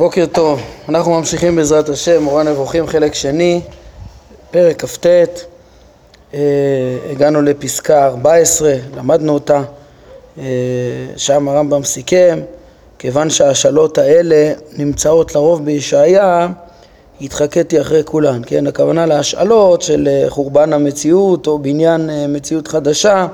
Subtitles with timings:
[0.00, 3.60] בוקר טוב, אנחנו ממשיכים בעזרת השם, מורה נבוכים חלק שני,
[4.50, 5.06] פרק כ"ט,
[6.34, 6.40] אה,
[7.10, 9.62] הגענו לפסקה 14, למדנו אותה,
[10.38, 10.44] אה,
[11.16, 12.40] שם הרמב"ם סיכם,
[12.98, 16.48] כיוון שההשאלות האלה נמצאות לרוב בישעיה,
[17.20, 23.26] התחקתי אחרי כולן, כן, הכוונה להשאלות של אה, חורבן המציאות או בניין מציאות חדשה,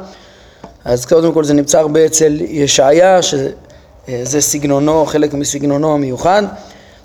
[0.84, 3.20] אז קודם כל זה נמצא הרבה אצל ישעיה, אה,
[4.22, 6.42] זה סגנונו, חלק מסגנונו המיוחד.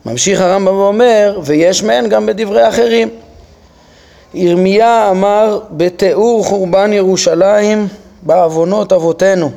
[0.05, 3.09] ממשיך הרמב"ם ואומר, ויש מהן גם בדברי אחרים.
[4.34, 7.88] ירמיה אמר בתיאור חורבן ירושלים
[8.22, 9.52] בעוונות אבותינו,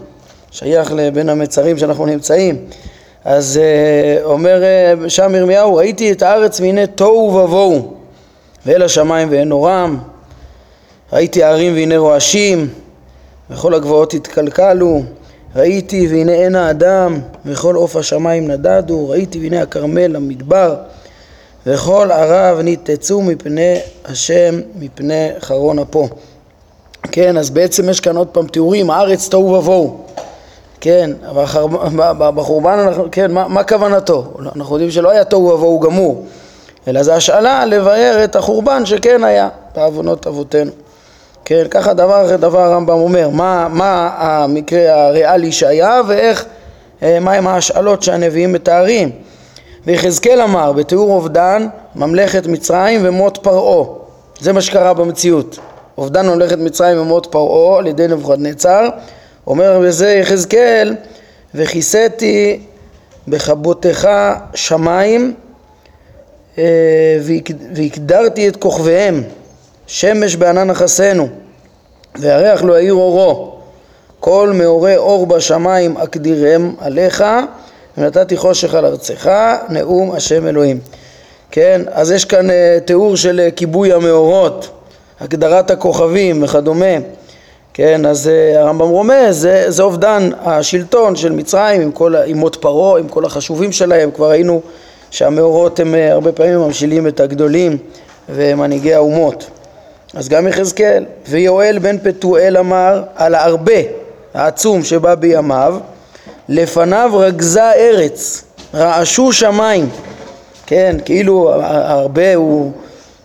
[0.51, 2.56] שייך לבין המצרים שאנחנו נמצאים.
[3.24, 4.62] אז uh, אומר
[5.04, 7.95] uh, שם ירמיהו, ראיתי את הארץ והנה תוהו ובוהו,
[8.66, 9.98] ואל השמיים ואין אורם,
[11.12, 12.68] ראיתי הערים והנה רועשים,
[13.51, 15.02] וכל הגבעות התקלקלו,
[15.56, 20.76] ראיתי והנה אין האדם וכל עוף השמיים נדדו ראיתי והנה הכרמל המדבר
[21.66, 26.09] וכל ערב ניתצו מפני השם מפני חרון אפו.
[27.12, 30.04] כן אז בעצם יש כאן עוד פעם תיאורים הארץ תוהו ובוהו
[30.80, 31.45] כן אבל
[32.34, 34.34] בחורבן אנחנו, כן מה, מה כוונתו?
[34.57, 36.26] אנחנו יודעים שלא היה תוהו ובוהו גמור
[36.88, 40.70] אלא זה השאלה לבאר את החורבן שכן היה בעוונות אבותינו
[41.45, 46.45] כן, ככה דבר אחרי דבר הרמב"ם אומר, מה, מה המקרה הריאלי שהיה ואיך,
[47.02, 49.10] אה, מהם ההשאלות שהנביאים מתארים.
[49.86, 53.86] ויחזקאל אמר בתיאור אובדן ממלכת מצרים ומות פרעה,
[54.40, 55.59] זה מה שקרה במציאות.
[55.98, 58.88] אובדן ממלכת מצרים ומות פרעה על ידי נבוכדנצר,
[59.46, 60.95] אומר בזה יחזקאל
[61.54, 62.60] וכיסיתי
[63.29, 64.08] בכבותך
[64.54, 65.34] שמיים
[66.58, 66.64] אה,
[67.75, 69.22] והקדרתי את כוכביהם
[69.87, 71.28] שמש בענן נכסנו,
[72.19, 73.54] והריח לא יאיר אורו,
[74.21, 77.25] כל מאורי אור בשמיים אקדירם עליך,
[77.99, 79.31] ונתתי חושך על ארצך,
[79.69, 80.78] נאום השם אלוהים.
[81.50, 82.53] כן, אז יש כאן uh,
[82.84, 84.69] תיאור של uh, כיבוי המאורות,
[85.21, 86.97] הגדרת הכוכבים וכדומה.
[87.75, 92.56] כן, אז uh, הרמב"ם רומז, זה, זה אובדן השלטון של מצרים עם, כל, עם מות
[92.56, 94.60] פרעה, עם כל החשובים שלהם, כבר ראינו
[95.10, 97.78] שהמאורות הם uh, הרבה פעמים ממשילים את הגדולים
[98.28, 99.50] ומנהיגי האומות.
[100.14, 103.80] אז גם יחזקאל, ויואל בן פתואל אמר על הארבה
[104.34, 105.76] העצום שבא בימיו,
[106.48, 108.44] לפניו רגזה ארץ,
[108.75, 109.88] רעשו שמיים,
[110.66, 112.72] כן, כאילו הארבה הוא,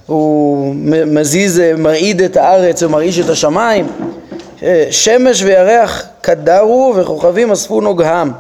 [0.06, 0.76] הוא
[1.08, 3.88] מזיז, מרעיד את הארץ ומרעיש את השמיים,
[4.92, 8.32] שמש וירח קדרו וכוכבים אספו נוגהם,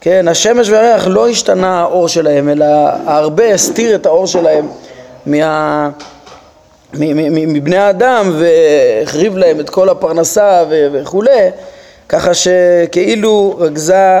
[0.00, 2.66] כן, השמש וירח לא השתנה האור שלהם, אלא
[3.06, 4.68] הארבה הסתיר את האור שלהם
[5.26, 5.90] מה...
[6.94, 11.50] מבני האדם והחריב להם את כל הפרנסה וכולי,
[12.08, 14.20] ככה שכאילו רגזה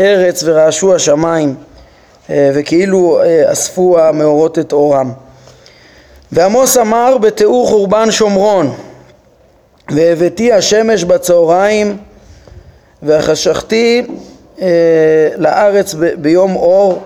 [0.00, 1.54] ארץ ורעשו השמיים
[2.30, 5.12] אה, וכאילו אה, אספו המאורות את אורם.
[6.32, 8.74] ועמוס אמר בתיאור חורבן שומרון
[9.90, 11.96] והבאתי השמש בצהריים
[13.02, 14.06] והחשכתי
[14.60, 14.66] אה,
[15.36, 17.02] לארץ ביום אור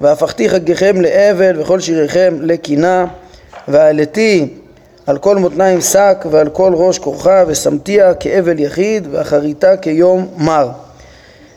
[0.00, 3.06] והפכתי חגיכם לאבל וכל שיריכם לקינה
[3.68, 4.48] והעליתי
[5.06, 10.68] על כל מותניים שק ועל כל ראש כורחה ושמתיה כאבל יחיד ואחריתה כיום מר.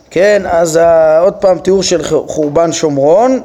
[0.10, 0.80] כן, אז
[1.22, 3.42] עוד פעם תיאור של חורבן שומרון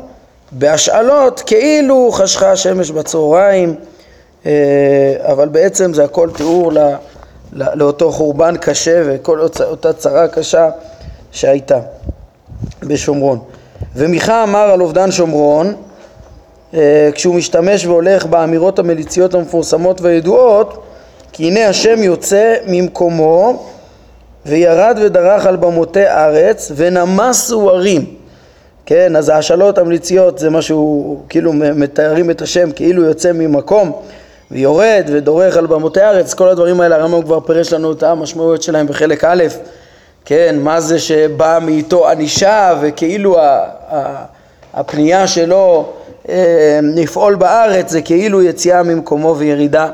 [0.52, 3.74] בהשאלות כאילו חשכה השמש בצהריים
[4.46, 4.52] אה,
[5.32, 6.82] אבל בעצם זה הכל תיאור לא,
[7.52, 10.70] לא, לאותו חורבן קשה וכל אותה צרה קשה
[11.32, 11.78] שהייתה
[12.82, 13.38] בשומרון.
[13.96, 15.72] ומיכה אמר על אובדן שומרון אה,
[17.14, 20.82] כשהוא משתמש והולך באמירות המליציות המפורסמות והידועות
[21.32, 23.66] כי הנה השם יוצא ממקומו
[24.46, 28.04] וירד ודרך על במותי ארץ ונמסו ערים.
[28.86, 33.92] כן, אז ההשאלות המליציות זה משהו, כאילו מתארים את השם כאילו יוצא ממקום
[34.50, 38.86] ויורד ודורך על במותי ארץ, כל הדברים האלה הרמב"ם כבר פירש לנו את המשמעויות שלהם
[38.86, 39.44] בחלק א',
[40.24, 43.36] כן, מה זה שבא מאיתו ענישה וכאילו
[44.74, 45.99] הפנייה שלו אה,
[46.82, 49.88] לפעול בארץ זה כאילו יציאה ממקומו וירידה.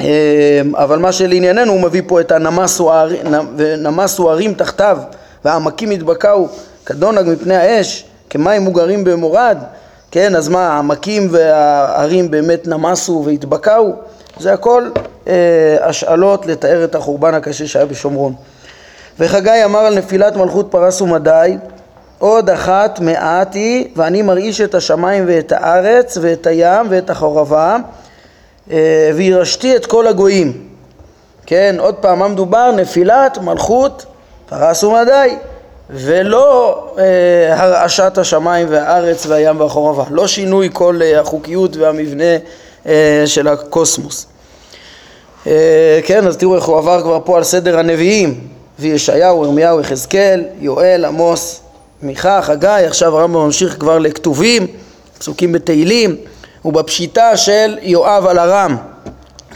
[0.00, 4.98] אה, אבל מה שלענייננו הוא מביא פה את הנמסו הרים תחתיו
[5.44, 6.48] והעמקים התבקעו
[6.86, 9.58] כדונג מפני האש כמים מוגרים במורד.
[10.10, 13.92] כן אז מה העמקים וההרים באמת נמסו והתבקעו?
[14.40, 14.90] זה הכל
[15.28, 18.34] אה, השאלות לתאר את החורבן הקשה שהיה בשומרון.
[19.18, 21.56] וחגי אמר על נפילת מלכות פרס ומדי
[22.20, 27.76] עוד אחת מעט היא, ואני מרעיש את השמיים ואת הארץ ואת הים ואת החורבה,
[28.70, 30.68] אה, וירשתי את כל הגויים.
[31.46, 32.70] כן, עוד פעם, מה מדובר?
[32.76, 34.06] נפילת מלכות
[34.48, 35.34] פרס ומדי.
[35.90, 42.36] ולא אה, הרעשת השמיים והארץ והים והחורבה, לא שינוי כל אה, החוקיות והמבנה
[43.26, 44.26] של הקוסמוס.
[46.04, 48.40] כן, אז תראו איך הוא עבר כבר פה על סדר הנביאים,
[48.78, 51.60] וישעיהו, ירמיהו, יחזקאל, יואל, עמוס,
[52.02, 54.66] מיכה, חגי, עכשיו הרמב"ם ממשיך כבר לכתובים,
[55.18, 56.16] פסוקים בתהילים,
[56.64, 58.76] ובפשיטה של יואב על ארם,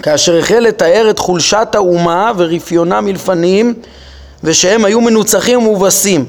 [0.02, 3.75] כאשר החל לתאר את חולשת האומה ורפיונה מלפנים
[4.44, 6.25] ושהם היו מנוצחים ומובסים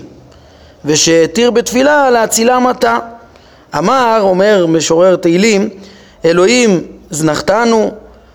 [0.85, 2.99] ושהתיר בתפילה להצילה מטה
[3.77, 5.69] אמר, אומר משורר תהילים,
[6.25, 7.91] אלוהים זנחתנו,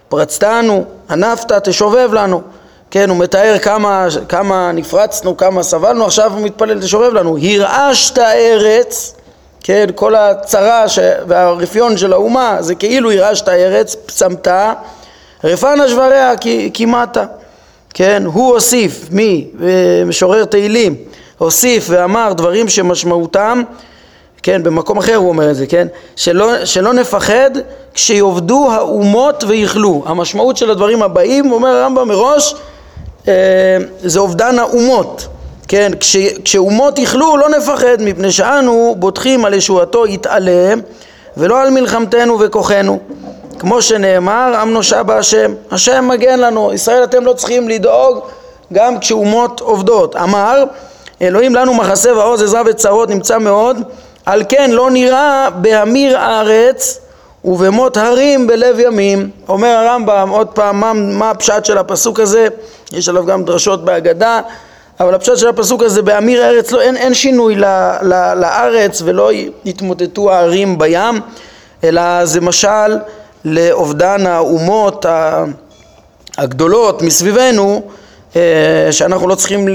[0.08, 2.42] פרצתנו, ענפת, תשובב לנו
[2.90, 7.38] כן, הוא מתאר כמה, כמה נפרצנו, כמה סבלנו, עכשיו הוא מתפלל, תשובב לנו.
[7.42, 9.14] הרעשת ארץ,
[9.60, 10.98] כן, כל הצרה ש...
[11.28, 14.72] והרפיון של האומה זה כאילו הרעשת ארץ, צמתה,
[15.44, 16.32] רפנה שבריה
[16.74, 17.16] כמעט.
[17.94, 19.48] כן, הוא הוסיף, מי?
[20.06, 20.94] משורר תהילים,
[21.38, 23.62] הוסיף ואמר דברים שמשמעותם,
[24.42, 25.86] כן, במקום אחר הוא אומר את זה, כן,
[26.16, 27.50] שלא, שלא נפחד
[27.94, 30.02] כשיאבדו האומות ויכלו.
[30.06, 32.58] המשמעות של הדברים הבאים, אומר הרמב"ם מראש, אה,
[34.02, 35.28] זה אובדן האומות,
[35.68, 40.74] כן, כש, כשאומות יכלו לא נפחד מפני שאנו בוטחים על ישועתו יתעלה
[41.36, 42.98] ולא על מלחמתנו וכוחנו.
[43.58, 48.20] כמו שנאמר עם נושע בהשם, השם מגן לנו, ישראל אתם לא צריכים לדאוג
[48.72, 50.64] גם כשאומות עובדות, אמר
[51.22, 53.76] אלוהים לנו מחסה ועוז עזרה וצרות נמצא מאוד.
[54.26, 57.00] על כן לא נראה בהמיר הארץ
[57.44, 59.30] ובמות הרים בלב ימים.
[59.48, 62.46] אומר הרמב"ם עוד פעם מה, מה הפשט של הפסוק הזה,
[62.92, 64.40] יש עליו גם דרשות בהגדה,
[65.00, 67.64] אבל הפשט של הפסוק הזה באמיר הארץ לא, אין, אין שינוי ל,
[68.02, 69.30] ל, לארץ ולא
[69.64, 71.20] יתמוטטו הערים בים,
[71.84, 72.98] אלא זה משל
[73.44, 75.06] לאובדן האומות
[76.38, 77.82] הגדולות מסביבנו,
[78.36, 79.68] אה, שאנחנו לא צריכים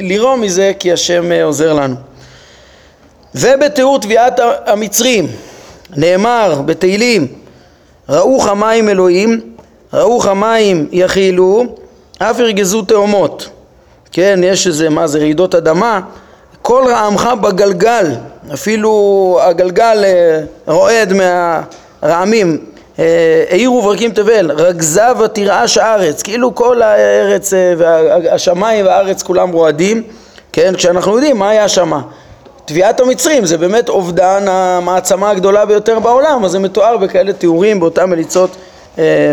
[0.00, 1.94] לירום מזה כי השם אה, עוזר לנו.
[3.34, 5.28] ובתיאור תביעת המצרים
[5.96, 7.26] נאמר בתהילים
[8.08, 9.40] ראו חמיים אלוהים,
[9.92, 11.64] ראו חמיים יכילו,
[12.18, 13.48] אף ירגזו תאומות.
[14.12, 16.00] כן, יש איזה, מה זה, רעידות אדמה,
[16.62, 18.06] כל רעמך בגלגל,
[18.54, 22.58] אפילו הגלגל אה, רועד מהרעמים,
[22.98, 30.02] אה, העירו וברקים תבל, רגזה ותרעש הארץ, כאילו כל הארץ אה, והשמיים והארץ כולם רועדים,
[30.52, 32.00] כן, כשאנחנו יודעים מה היה שמה.
[32.64, 38.10] תביעת המצרים זה באמת אובדן המעצמה הגדולה ביותר בעולם, אז זה מתואר בכאלה תיאורים באותן
[38.10, 38.56] מליצות
[38.98, 39.32] אה,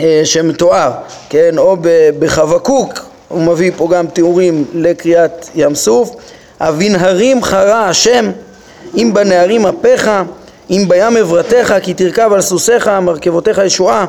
[0.00, 0.90] אה, שמתואר,
[1.28, 1.76] כן, או
[2.18, 2.92] בחבקוק
[3.28, 6.10] הוא מביא פה גם תיאורים לקריאת ים סוף,
[6.60, 8.30] אבינהרים חרה השם
[8.96, 10.10] אם בנערים אפיך
[10.70, 14.06] אם בים עברתך כי תרכב על סוסיך מרכבותיך ישועה.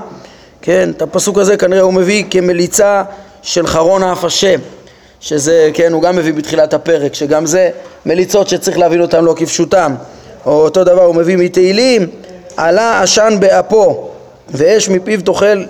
[0.61, 3.03] כן, את הפסוק הזה כנראה הוא מביא כמליצה
[3.41, 4.59] של חרון אף השם
[5.23, 7.69] שזה, כן, הוא גם מביא בתחילת הפרק, שגם זה
[8.05, 9.95] מליצות שצריך להבין אותן לא כפשוטם.
[10.45, 12.07] או אותו דבר הוא מביא מתהילים,
[12.57, 14.09] עלה עשן באפו,
[14.49, 15.63] ואש מפיו תאכל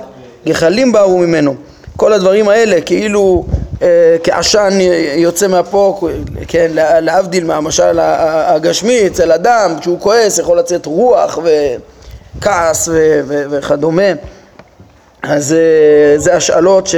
[0.48, 1.56] גחלים בערו ממנו.
[1.98, 3.46] כל הדברים האלה כאילו
[3.82, 3.88] אה,
[4.24, 4.78] כעשן
[5.16, 6.00] יוצא מהפה,
[6.48, 6.72] כן,
[7.02, 11.40] להבדיל מהמשל הגשמי אצל אדם, כשהוא כועס יכול לצאת רוח
[12.40, 14.12] וכעס ו- ו- וכדומה.
[15.24, 16.96] אז אה, זה השאלות ש...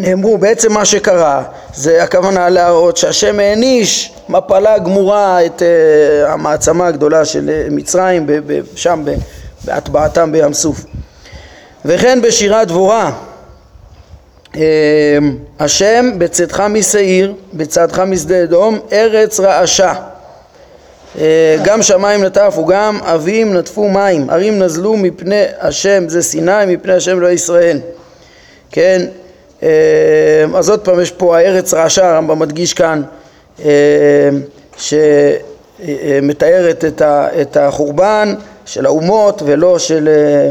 [0.00, 1.42] נאמרו בעצם מה שקרה
[1.74, 8.40] זה הכוונה להראות שהשם העניש מפלה גמורה את uh, המעצמה הגדולה של uh, מצרים ב-
[8.46, 9.14] ב- שם ב-
[9.64, 10.84] בהטבעתם בים סוף.
[11.84, 13.12] וכן בשירת דבורה
[14.52, 14.56] uh,
[15.60, 19.94] השם בצאתך משעיר בצאתך משדה אדום ארץ רעשה
[21.16, 21.18] uh,
[21.64, 27.20] גם שמיים נטפו גם אבים נטפו מים ערים נזלו מפני השם זה סיני מפני השם
[27.20, 27.78] לא ישראל
[28.70, 29.02] כן
[30.54, 33.02] אז עוד פעם יש פה הארץ רעשה, הרמב"ם מדגיש כאן
[33.64, 33.70] אה,
[34.76, 36.84] שמתארת
[37.40, 40.50] את החורבן של האומות ולא, של, אה,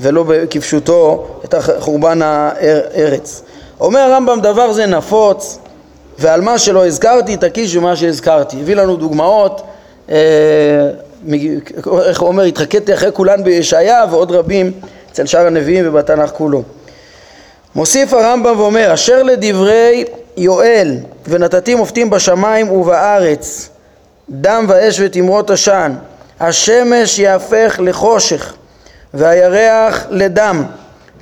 [0.00, 3.42] ולא כפשוטו את חורבן הארץ.
[3.80, 5.58] אומר הרמב"ם דבר זה נפוץ
[6.18, 8.60] ועל מה שלא הזכרתי תקיש ומה שהזכרתי.
[8.60, 9.62] הביא לנו דוגמאות,
[10.08, 14.72] איך הוא אומר, התחקתי אחרי כולן בישעיה ועוד רבים
[15.12, 16.62] אצל שאר הנביאים ובתנ"ך כולו.
[17.74, 20.04] מוסיף הרמב"ם ואומר אשר לדברי
[20.36, 20.96] יואל
[21.28, 23.68] ונתתי מופתים בשמיים ובארץ
[24.30, 25.92] דם ואש ותמרות עשן
[26.40, 28.54] השמש יהפך לחושך
[29.14, 30.64] והירח לדם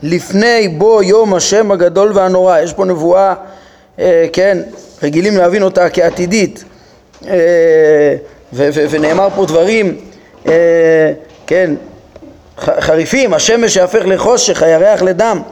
[0.02, 2.58] לפני בו יום השם הגדול והנורא.
[2.58, 3.34] יש פה נבואה
[3.98, 4.58] אה, כן
[5.02, 6.64] רגילים להבין אותה כעתידית
[7.26, 7.34] אה,
[8.52, 9.96] ו- ו- ונאמר פה דברים
[10.46, 10.52] אה,
[11.46, 11.74] כן
[12.58, 13.34] חריפים.
[13.34, 15.42] השמש יהפך לחושך הירח לדם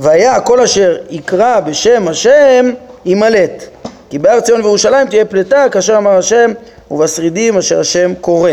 [0.00, 2.70] והיה כל אשר יקרא בשם השם
[3.04, 3.64] יימלט.
[4.10, 6.52] כי בהר ציון וירושלים תהיה פלטה כאשר אמר השם
[6.90, 8.50] ובשרידים אשר השם קורא.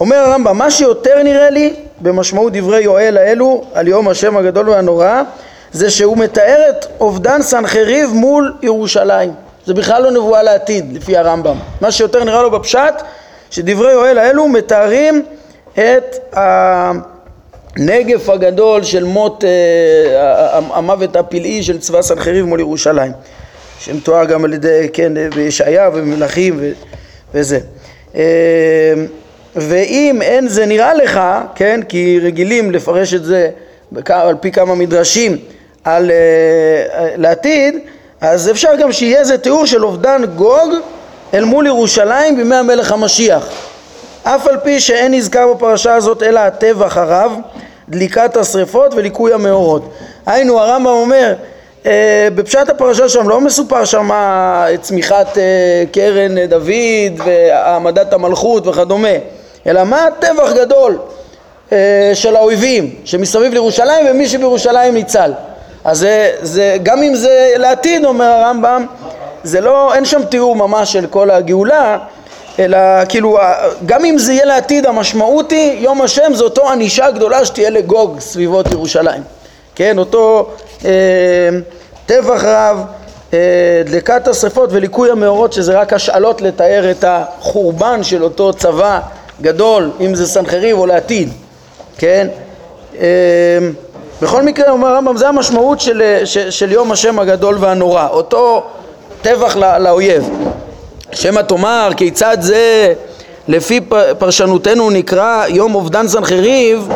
[0.00, 5.22] אומר הרמב"ם, מה שיותר נראה לי במשמעות דברי יואל האלו על יום השם הגדול והנורא
[5.72, 9.32] זה שהוא מתאר את אובדן סנחריב מול ירושלים.
[9.66, 11.56] זה בכלל לא נבואה לעתיד לפי הרמב"ם.
[11.80, 12.94] מה שיותר נראה לו בפשט
[13.50, 15.22] שדברי יואל האלו מתארים
[15.74, 16.34] את
[17.76, 23.12] הנגף הגדול של מות אה, המוות הפלאי של צבא סנחריב מול ירושלים
[23.80, 26.60] שמתואר גם על ידי, כן, בישעיה ומלכים
[27.34, 27.60] וזה
[28.14, 28.94] אה,
[29.56, 31.20] ואם אין זה נראה לך,
[31.54, 33.50] כן, כי רגילים לפרש את זה
[34.08, 35.38] על פי כמה מדרשים
[35.84, 36.12] על uh,
[37.16, 37.78] לעתיד,
[38.20, 40.72] אז אפשר גם שיהיה איזה תיאור של אובדן גוג
[41.34, 43.48] אל מול ירושלים בימי המלך המשיח.
[44.24, 47.32] אף על פי שאין נזכר בפרשה הזאת אלא הטבח הרב,
[47.88, 49.90] דליקת השרפות וליקוי המאורות.
[50.26, 51.34] היינו הרמב"ם אומר
[51.82, 51.86] Uh,
[52.34, 54.10] בפשט הפרשה שם לא מסופר שם
[54.80, 55.38] צמיחת uh,
[55.92, 59.08] קרן דוד והעמדת המלכות וכדומה
[59.66, 60.98] אלא מה טבח גדול
[61.72, 65.32] אה, של האויבים שמסביב לירושלים ומי שבירושלים ניצל
[65.84, 68.86] אז זה, זה, גם אם זה לעתיד אומר הרמב"ם
[69.42, 71.98] זה לא, אין שם תיאור ממש של כל הגאולה
[72.58, 73.38] אלא כאילו
[73.86, 78.20] גם אם זה יהיה לעתיד המשמעות היא יום השם זה אותו ענישה גדולה שתהיה לגוג
[78.20, 79.22] סביבות ירושלים
[79.74, 80.50] כן אותו
[80.84, 80.90] אה,
[82.06, 82.84] טבח רב
[83.32, 83.38] אה,
[83.84, 89.00] דלקת השרפות וליקוי המאורות שזה רק השאלות לתאר את החורבן של אותו צבא
[89.40, 91.28] גדול, אם זה סנחריב או לעתיד,
[91.98, 92.28] כן?
[92.94, 93.00] אמ,
[94.22, 98.62] בכל מקרה, אומר הרמב"ם, זה המשמעות של, של, של יום השם הגדול והנורא, אותו
[99.22, 100.30] טבח לא, לאויב.
[101.12, 102.92] שמא תאמר כיצד זה
[103.48, 103.80] לפי
[104.18, 106.88] פרשנותנו נקרא יום אובדן סנחריב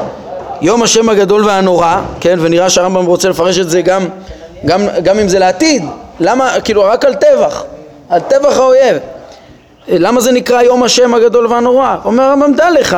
[0.61, 4.09] יום השם הגדול והנורא, כן, ונראה שהרמב"ם רוצה לפרש את זה גם,
[4.67, 5.85] גם, גם אם זה לעתיד,
[6.21, 7.65] למה, כאילו רק על טבח,
[8.09, 8.97] על טבח האויב,
[9.88, 11.97] למה זה נקרא יום השם הגדול והנורא?
[12.05, 12.97] אומר הרמב"ם דע לך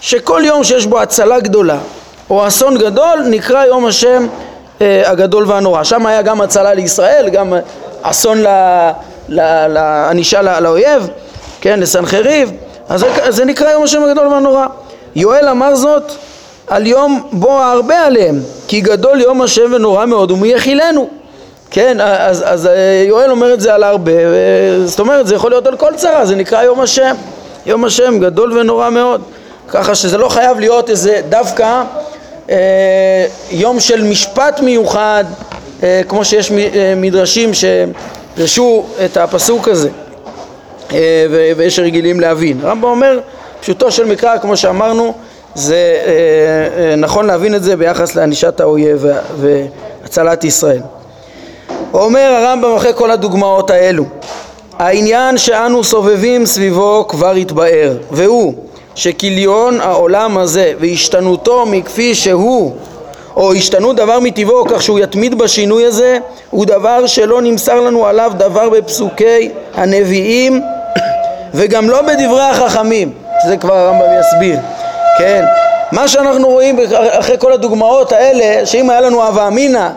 [0.00, 1.78] שכל יום שיש בו הצלה גדולה
[2.30, 4.26] או אסון גדול נקרא יום השם
[4.80, 5.84] אה, הגדול והנורא.
[5.84, 7.54] שם היה גם הצלה לישראל, גם
[8.02, 8.38] אסון
[9.30, 11.08] לענישה לאויב,
[11.60, 12.52] כן, לסנחריב,
[12.88, 14.66] אז זה, זה נקרא יום השם הגדול והנורא.
[15.16, 16.12] יואל אמר זאת
[16.66, 21.08] על יום בו הרבה עליהם, כי גדול יום השם ונורא מאוד ומי יכילנו.
[21.70, 24.12] כן, אז, אז אה, יואל אומר את זה על הרבה,
[24.84, 27.14] זאת אומרת זה יכול להיות על כל צרה, זה נקרא יום השם,
[27.66, 29.22] יום השם גדול ונורא מאוד,
[29.68, 31.82] ככה שזה לא חייב להיות איזה דווקא
[32.50, 35.24] אה, יום של משפט מיוחד,
[35.82, 37.50] אה, כמו שיש אה, מדרשים
[38.34, 39.88] שפרשו את הפסוק הזה,
[40.92, 42.60] אה, ויש רגילים להבין.
[42.62, 43.20] רמב"ם אומר,
[43.60, 45.14] פשוטו של מקרא, כמו שאמרנו,
[45.54, 45.74] זה
[46.06, 49.04] אה, אה, נכון להבין את זה ביחס לענישת האויב
[49.40, 50.80] והצלת ישראל.
[51.92, 54.04] אומר הרמב"ם אחרי כל הדוגמאות האלו
[54.78, 58.54] העניין שאנו סובבים סביבו כבר התבאר והוא
[58.94, 62.76] שכליון העולם הזה והשתנותו מכפי שהוא
[63.36, 66.18] או השתנות דבר מטבעו כך שהוא יתמיד בשינוי הזה
[66.50, 70.62] הוא דבר שלא נמסר לנו עליו דבר בפסוקי הנביאים
[71.54, 73.12] וגם לא בדברי החכמים.
[73.42, 74.58] שזה כבר הרמב"ם יסביר.
[75.18, 75.44] כן?
[75.92, 76.78] מה שאנחנו רואים
[77.10, 79.88] אחרי כל הדוגמאות האלה שאם היה לנו הווה אמינא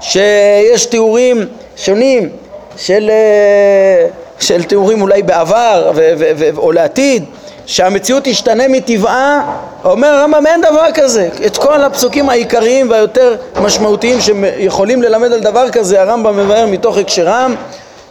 [0.00, 2.28] שיש תיאורים שונים
[2.76, 4.06] של, אה,
[4.40, 7.24] של תיאורים אולי בעבר ו- ו- ו- או לעתיד
[7.68, 9.42] שהמציאות תשתנה מטבעה
[9.84, 15.70] אומר הרמב"ם אין דבר כזה את כל הפסוקים העיקריים והיותר משמעותיים שיכולים ללמד על דבר
[15.70, 17.54] כזה הרמב"ם מבאר מתוך הקשרם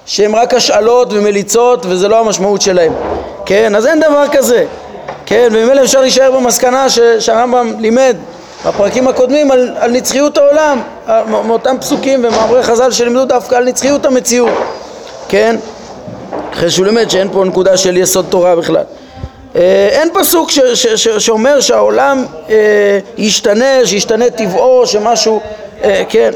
[0.06, 2.94] שהם רק השאלות ומליצות וזה לא המשמעות שלהם
[3.46, 4.66] כן אז אין דבר כזה
[5.26, 6.86] כן וממילא אפשר להישאר במסקנה
[7.20, 8.16] שהרמב"ם לימד
[8.66, 10.82] בפרקים הקודמים על, על נצחיות העולם,
[11.28, 14.54] מאותם פסוקים ומאמרי חז"ל שלימדו דווקא על נצחיות המציאות,
[15.28, 15.56] כן?
[16.54, 18.84] אחרי שהוא לימד שאין פה נקודה של יסוד תורה בכלל.
[19.58, 25.40] אה, אין פסוק ש, ש, ש, שאומר שהעולם אה, ישתנה, שישתנה טבעו, שמשהו,
[25.84, 26.32] אה, כן,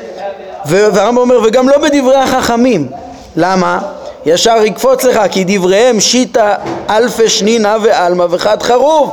[0.66, 2.88] והרמב"ם אומר וגם לא בדברי החכמים,
[3.36, 3.80] למה?
[4.26, 6.56] ישר יקפוץ לך כי דבריהם שיטה
[6.90, 9.12] אלפי שנינה ועלמא וחד חרוב.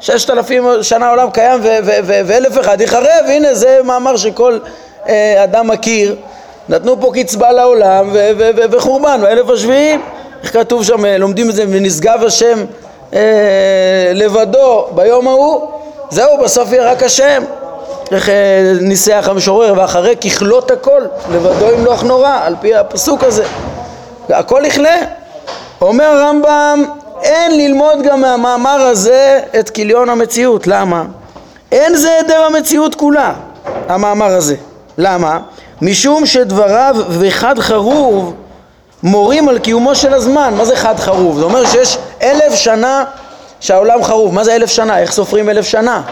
[0.00, 1.60] ששת אלפים שנה העולם קיים
[2.04, 4.58] ואלף אחד יחרב, הנה זה מאמר שכל
[5.08, 6.16] אה, אדם מכיר,
[6.68, 8.10] נתנו פה קצבה לעולם
[8.70, 9.98] וחורבן, באלף השביעי,
[10.42, 12.64] איך כתוב שם, אה, לומדים את זה, ונשגב השם
[13.14, 15.68] אה, לבדו ביום ההוא,
[16.10, 17.42] זהו, בסוף יהיה רק השם.
[18.10, 21.02] איך אה, ניסח המשורר, ואחרי ככלות הכל,
[21.32, 23.44] לבדו ימלוך נורא, על פי הפסוק הזה.
[24.28, 24.96] הכל יכלה.
[25.80, 26.84] אומר הרמב"ם,
[27.22, 30.66] אין ללמוד גם מהמאמר הזה את כליון המציאות.
[30.66, 31.04] למה?
[31.72, 33.32] אין זה היעדר המציאות כולה,
[33.88, 34.56] המאמר הזה.
[34.98, 35.38] למה?
[35.82, 38.34] משום שדבריו וחד חרוב
[39.04, 41.38] מורים על קיומו של הזמן, מה זה חד חרוב?
[41.38, 43.04] זה אומר שיש אלף שנה
[43.60, 44.98] שהעולם חרוב, מה זה אלף שנה?
[44.98, 46.02] איך סופרים אלף שנה?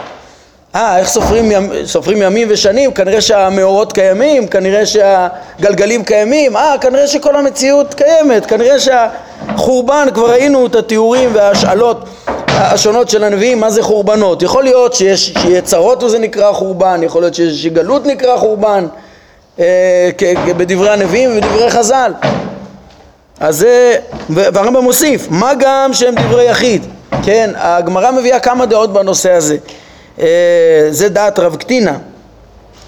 [0.75, 2.91] אה, איך סופרים, ימ, סופרים ימים ושנים?
[2.91, 10.65] כנראה שהמאורות קיימים, כנראה שהגלגלים קיימים, אה, כנראה שכל המציאות קיימת, כנראה שהחורבן, כבר ראינו
[10.65, 12.05] את התיאורים וההשאלות
[12.47, 14.41] השונות של הנביאים, מה זה חורבנות.
[14.41, 18.87] יכול להיות שיש, שיהיה צרות וזה נקרא חורבן, יכול להיות שיש גלות נקרא חורבן,
[19.59, 20.09] אה,
[20.57, 22.11] בדברי הנביאים ובדברי חז"ל.
[23.39, 23.95] אז זה,
[24.29, 26.85] והרמב"ם מוסיף, מה גם שהם דברי יחיד,
[27.23, 29.57] כן, הגמרא מביאה כמה דעות בנושא הזה.
[30.19, 31.97] אה, זה דעת רב קטינה.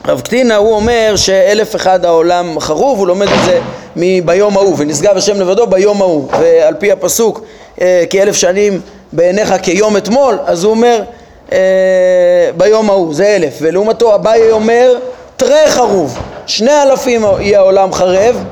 [0.07, 3.59] רב קטינה הוא אומר שאלף אחד העולם חרוב, הוא לומד את זה
[3.95, 7.41] מביום ההוא, ונשגב השם לבדו ביום ההוא, ועל פי הפסוק
[7.81, 11.01] אה, כי אלף שנים בעיניך כיום אתמול, אז הוא אומר
[11.51, 11.57] אה,
[12.57, 14.93] ביום ההוא, זה אלף, ולעומתו אביי אומר
[15.37, 18.43] תרי חרוב, שני אלפים יהיה העולם חרב,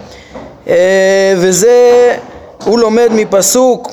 [1.37, 2.15] וזה,
[2.63, 3.91] הוא לומד מפסוק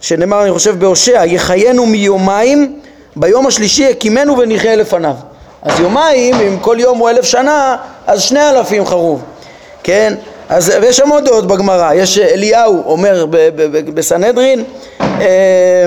[0.00, 2.80] שנאמר אני חושב בהושע, יחיינו מיומיים,
[3.16, 5.14] ביום השלישי הקימנו ונחיה לפניו.
[5.62, 9.22] אז יומיים, אם כל יום הוא אלף שנה, אז שני אלפים חרוב,
[9.82, 10.14] כן?
[10.48, 13.26] אז, ויש שם עוד דעות בגמרא, יש אליהו אומר
[13.94, 14.64] בסנהדרין
[15.00, 15.84] אה,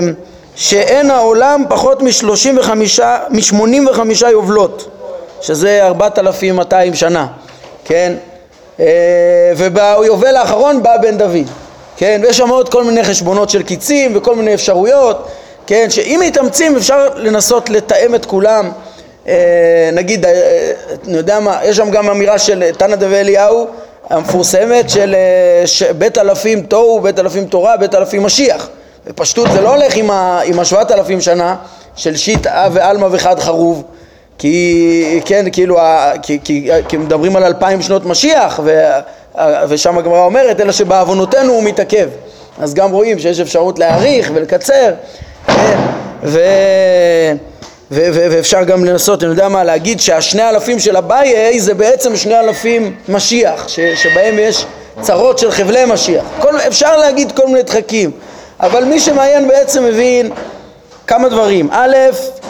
[0.54, 4.88] שאין העולם פחות משלושים וחמישה, משמונים וחמישה יובלות,
[5.40, 7.26] שזה ארבעת אלפים מאתיים שנה,
[7.84, 8.12] כן?
[8.80, 8.86] אה,
[9.56, 11.46] וביובל האחרון בא בן דוד.
[11.96, 15.28] כן, ויש שם עוד כל מיני חשבונות של קיצים וכל מיני אפשרויות,
[15.66, 18.70] כן, שאם מתאמצים אפשר לנסות לתאם את כולם,
[19.28, 20.72] אה, נגיד, אה,
[21.08, 23.66] אני יודע מה, יש שם גם אמירה של תנא דבי אליהו
[24.10, 28.68] המפורסמת של אה, בית אלפים תוהו, בית אלפים תורה, בית אלפים משיח.
[29.06, 31.56] בפשטות זה לא הולך עם, השבעת אלפים שנה
[31.96, 33.82] של שיט אב ועלמא וחד חרוב,
[34.40, 35.78] כי כן, כאילו,
[36.22, 38.80] כי, כי, כי מדברים על אלפיים שנות משיח, ו...
[39.68, 42.08] ושם הגמרא אומרת, אלא שבעוונותינו הוא מתעכב.
[42.58, 44.90] אז גם רואים שיש אפשרות להאריך ולקצר,
[45.46, 45.78] כן?
[46.22, 46.38] ו...
[47.90, 52.16] ו- ו- ואפשר גם לנסות, אני יודע מה, להגיד שהשני אלפים של אביי זה בעצם
[52.16, 54.66] שני אלפים משיח, ש- שבהם יש
[55.00, 56.24] צרות של חבלי משיח.
[56.40, 58.10] כל, אפשר להגיד כל מיני דחקים,
[58.60, 60.30] אבל מי שמעיין בעצם מבין
[61.10, 61.68] כמה דברים.
[61.72, 61.96] א',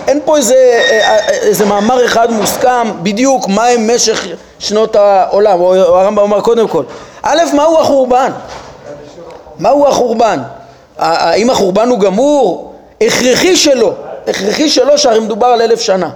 [0.09, 4.27] אין פה איזה, אה, אה, איזה מאמר אחד מוסכם בדיוק מהם משך
[4.59, 6.83] שנות העולם, או הרמב"ם אומר קודם כל.
[7.23, 8.33] א', מהו החורבן?
[9.59, 10.39] מהו החורבן?
[10.99, 12.75] האם החורבן הוא גמור?
[13.01, 13.93] הכרחי שלא,
[14.29, 16.11] הכרחי שלא שהרי מדובר על אלף שנה.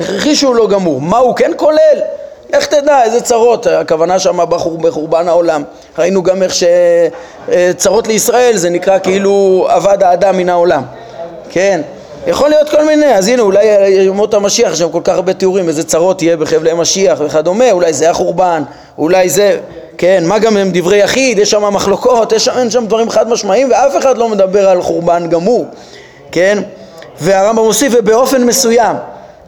[0.00, 1.00] הכרחי שהוא לא גמור.
[1.00, 1.98] מה הוא כן כולל?
[2.52, 5.62] איך תדע איזה צרות, הכוונה שם בחור, בחורבן העולם.
[5.98, 10.82] ראינו גם איך שצרות לישראל זה נקרא כאילו אבד האדם מן העולם.
[11.58, 11.80] כן,
[12.26, 15.68] יכול להיות כל מיני, אז הנה אולי ימות המשיח, יש שם כל כך הרבה תיאורים,
[15.68, 18.62] איזה צרות יהיה בחבלי משיח וכדומה, אולי זה החורבן,
[18.98, 19.58] אולי זה,
[19.98, 23.28] כן, מה גם הם דברי יחיד, יש שם מחלוקות, יש שם, אין שם דברים חד
[23.28, 25.66] משמעיים ואף אחד לא מדבר על חורבן גמור,
[26.32, 26.58] כן,
[27.20, 28.96] והרמב"ם מוסיף ובאופן מסוים,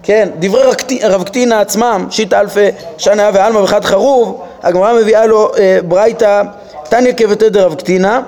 [0.03, 0.63] כן, דברי
[1.03, 2.67] רב קטינה עצמם, שיטה אלפי
[2.99, 6.43] שנה ועלמא וחד חרוב, הגמרא מביאה לו אה, ברייתא
[6.89, 8.21] תניא כבתדר רב קטינה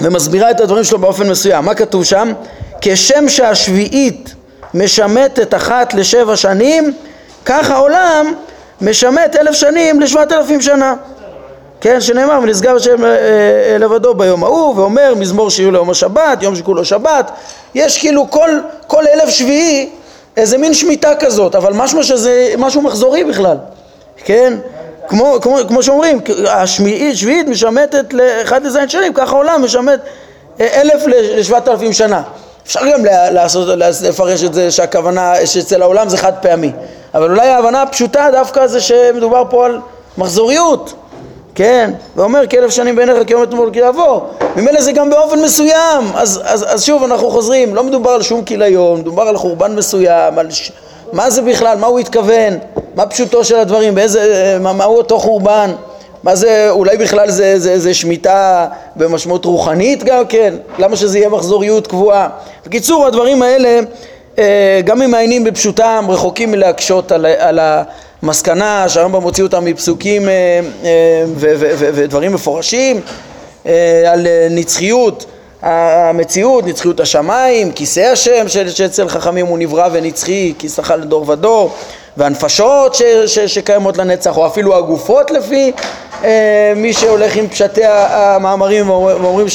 [0.00, 1.64] ומסבירה את הדברים שלו באופן מסוים.
[1.64, 2.32] מה כתוב שם?
[2.80, 4.34] כשם שהשביעית
[4.74, 6.92] משמטת אחת לשבע שנים,
[7.44, 8.34] כך העולם
[8.80, 10.94] משמט אלף שנים לשבעת אלפים שנה.
[11.80, 16.56] כן, שנאמר, ונשגב השם אה, אה, לבדו ביום ההוא, ואומר מזמור שיהיו ליום השבת, יום
[16.56, 17.30] שכולו שבת.
[17.74, 18.50] יש כאילו כל,
[18.86, 19.90] כל אלף שביעי
[20.36, 23.56] איזה מין שמיטה כזאת, אבל משמע שזה משהו מחזורי בכלל,
[24.16, 24.54] כן?
[25.08, 30.00] כמו, כמו, כמו שאומרים, השביעית משמטת לאחד לזין שנים, ככה העולם משמט
[30.60, 32.22] אה, אלף לשבעת אלפים שנה.
[32.68, 33.68] אפשר גם לעשות,
[34.02, 36.72] לפרש את זה שהכוונה שאצל העולם זה חד פעמי,
[37.14, 39.80] אבל אולי ההבנה הפשוטה דווקא זה שמדובר פה על
[40.18, 40.92] מחזוריות,
[41.54, 41.90] כן?
[42.16, 44.26] ואומר כאלף שנים בעיניך כיום אתמול כי יעבור,
[44.56, 48.44] ממילא זה גם באופן מסוים, אז, אז, אז שוב אנחנו חוזרים, לא מדובר על שום
[48.44, 50.72] כיליון, מדובר על חורבן מסוים, על ש...
[51.12, 52.58] מה זה בכלל, מה הוא התכוון,
[52.94, 55.70] מה פשוטו של הדברים, באיזה, מה, מהו אותו חורבן,
[56.22, 61.28] מה זה, אולי בכלל זה, זה, זה שמיטה במשמעות רוחנית גם כן, למה שזה יהיה
[61.28, 62.28] מחזוריות קבועה.
[62.66, 63.80] בקיצור, הדברים האלה
[64.38, 67.60] אה, גם אם מעיינים בפשוטם, רחוקים מלהקשות על, על
[68.22, 71.24] המסקנה שהרמב"ם מוציא אותם מפסוקים אה, אה,
[71.94, 73.00] ודברים מפורשים
[74.06, 75.26] על נצחיות
[75.62, 81.74] המציאות, נצחיות השמיים, כיסא השם שאצל חכמים הוא נברא ונצחי, כי שכר לדור ודור,
[82.16, 85.72] והנפשות ש, ש, שקיימות לנצח, או אפילו הגופות לפי
[86.76, 89.46] מי שהולך עם פשטי המאמרים ואומרים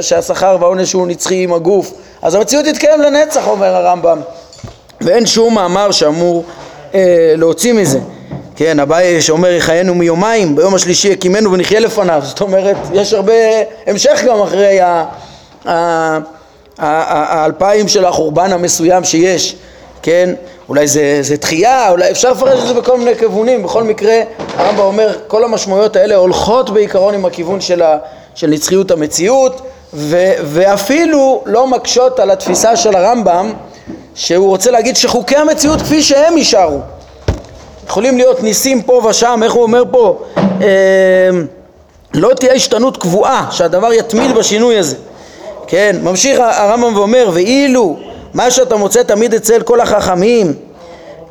[0.00, 4.20] שהשכר והעונש הוא נצחי עם הגוף, אז המציאות תתקיים לנצח, אומר הרמב"ם,
[5.00, 6.44] ואין שום מאמר שאמור
[6.94, 7.98] אה, להוציא מזה.
[8.56, 13.32] כן, אביי שאומר יחיינו מיומיים, ביום השלישי יקימנו ונחיה לפניו, זאת אומרת, יש הרבה
[13.86, 14.78] המשך גם אחרי
[16.78, 19.56] האלפיים של החורבן המסוים שיש,
[20.02, 20.34] כן,
[20.68, 24.20] אולי זה, זה תחייה, אולי אפשר לפרש את זה בכל מיני כיוונים, בכל מקרה
[24.56, 27.98] הרמב"ם אומר כל המשמעויות האלה הולכות בעיקרון עם הכיוון של, ה,
[28.34, 29.60] של נצחיות המציאות
[29.94, 33.52] ו, ואפילו לא מקשות על התפיסה של הרמב"ם
[34.14, 36.80] שהוא רוצה להגיד שחוקי המציאות כפי שהם יישארו
[37.86, 40.22] יכולים להיות ניסים פה ושם, איך הוא אומר פה?
[40.36, 41.30] אה,
[42.14, 44.96] לא תהיה השתנות קבועה, שהדבר יתמיד בשינוי הזה.
[45.66, 47.96] כן, ממשיך הרמב"ם ואומר, ואילו
[48.34, 50.54] מה שאתה מוצא תמיד אצל כל החכמים,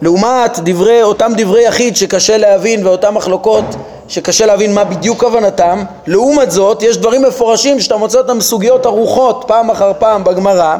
[0.02, 3.66] לעומת דברי, אותם דברי יחיד שקשה להבין ואותן מחלוקות
[4.08, 9.44] שקשה להבין מה בדיוק כוונתם, לעומת זאת יש דברים מפורשים שאתה מוצא אותם בסוגיות ארוכות
[9.48, 10.78] פעם אחר פעם בגמרא.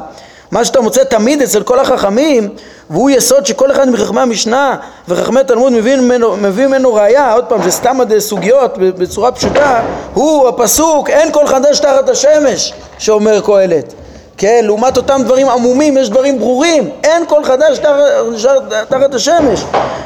[0.52, 2.50] מה שאתה מוצא תמיד אצל כל החכמים
[2.90, 4.76] והוא יסוד שכל אחד מחכמי המשנה
[5.08, 9.82] וחכמי תלמוד מביא ממנו, מביא ממנו ראייה, עוד פעם זה סתם עד סוגיות בצורה פשוטה,
[10.14, 13.94] הוא הפסוק אין כל חדש תחת השמש שאומר קהלת
[14.38, 16.89] כן, לעומת אותם דברים עמומים יש דברים ברורים.
[17.04, 19.63] אין כל חדש תחת, תחת השמש.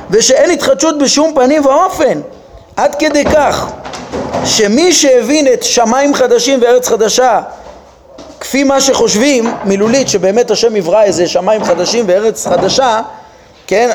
[0.10, 2.22] ושאין התחדשות בשום פנים ואופן.
[2.76, 3.72] עד כדי כך
[4.46, 7.42] שמי שהבין את שמיים חדשים וארץ חדשה
[8.40, 13.02] כפי מה שחושבים מילולית שבאמת השם יברא איזה שמיים חדשים וארץ חדשה
[13.68, 13.90] כן,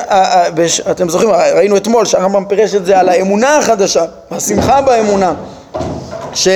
[0.91, 5.35] אתם זוכרים, ראינו אתמול שהרמב"ם פירש את זה על האמונה החדשה, השמחה באמונה
[6.35, 6.49] ש,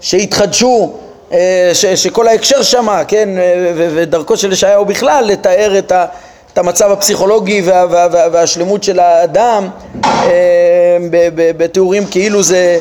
[0.00, 0.92] שהתחדשו,
[1.72, 3.28] ש, שכל ההקשר שמה, כן,
[3.76, 6.06] ודרכו של ישעיהו בכלל לתאר את, ה,
[6.52, 9.68] את המצב הפסיכולוגי וה, וה, וה, והשלמות של האדם
[10.04, 10.20] אה,
[11.56, 12.78] בתיאורים כאילו זה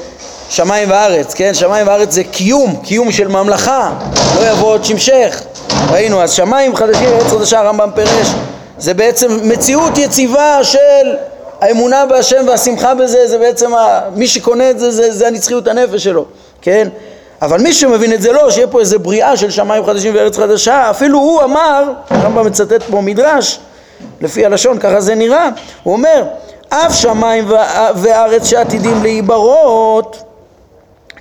[0.50, 1.54] שמיים וארץ, כן?
[1.54, 3.94] שמיים וארץ זה קיום, קיום של ממלכה,
[4.36, 5.42] לא יבוא עוד שמשך.
[5.92, 8.28] ראינו, אז שמיים חדשים וארץ חדשה הרמב"ם פירש,
[8.78, 11.16] זה בעצם מציאות יציבה של
[11.62, 14.02] האמונה בהשם והשמחה בזה, זה בעצם, ה...
[14.16, 16.26] מי שקונה את זה, זה, זה הנצחיות הנפש שלו,
[16.62, 16.88] כן?
[17.42, 20.90] אבל מי שמבין את זה לא, שיהיה פה איזה בריאה של שמיים חדשים וארץ חדשה,
[20.90, 23.60] אפילו הוא אמר, הרמב"ם מצטט פה מדרש,
[24.22, 25.50] לפי הלשון, ככה זה נראה,
[25.84, 26.24] הוא אומר,
[26.70, 27.46] אף שמיים
[27.96, 30.24] וארץ שעתידים להיברות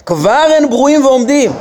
[0.06, 1.52] כבר הן ברואים ועומדים,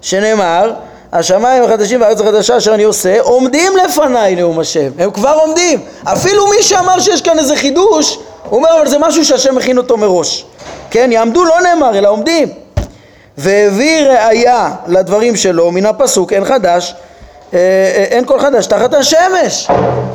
[0.00, 0.72] שנאמר
[1.12, 6.46] השמיים החדשים והארץ החדשה אשר אני עושה עומדים לפניי נאום השם, הם כבר עומדים, אפילו
[6.46, 10.44] מי שאמר שיש כאן איזה חידוש, הוא אומר אבל זה משהו שהשם מכין אותו מראש,
[10.90, 12.48] כן, יעמדו לא נאמר אלא עומדים,
[13.40, 16.94] והביא ראיה לדברים שלו מן הפסוק אין חדש
[17.54, 19.68] אה, אה, אין כל חדש תחת השמש.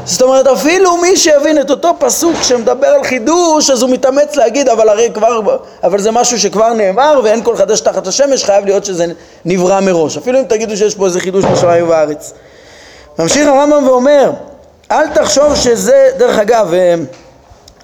[0.05, 4.69] זאת אומרת אפילו מי שיבין את אותו פסוק שמדבר על חידוש אז הוא מתאמץ להגיד
[4.69, 8.85] אבל הרי כבר אבל זה משהו שכבר נאמר ואין כל חדש תחת השמש חייב להיות
[8.85, 9.05] שזה
[9.45, 10.17] נברא מראש.
[10.17, 12.33] אפילו אם תגידו שיש פה איזה חידוש בשמיים ובארץ.
[13.19, 14.31] ממשיך הרמב"ם ואומר
[14.91, 16.73] אל תחשוב שזה דרך אגב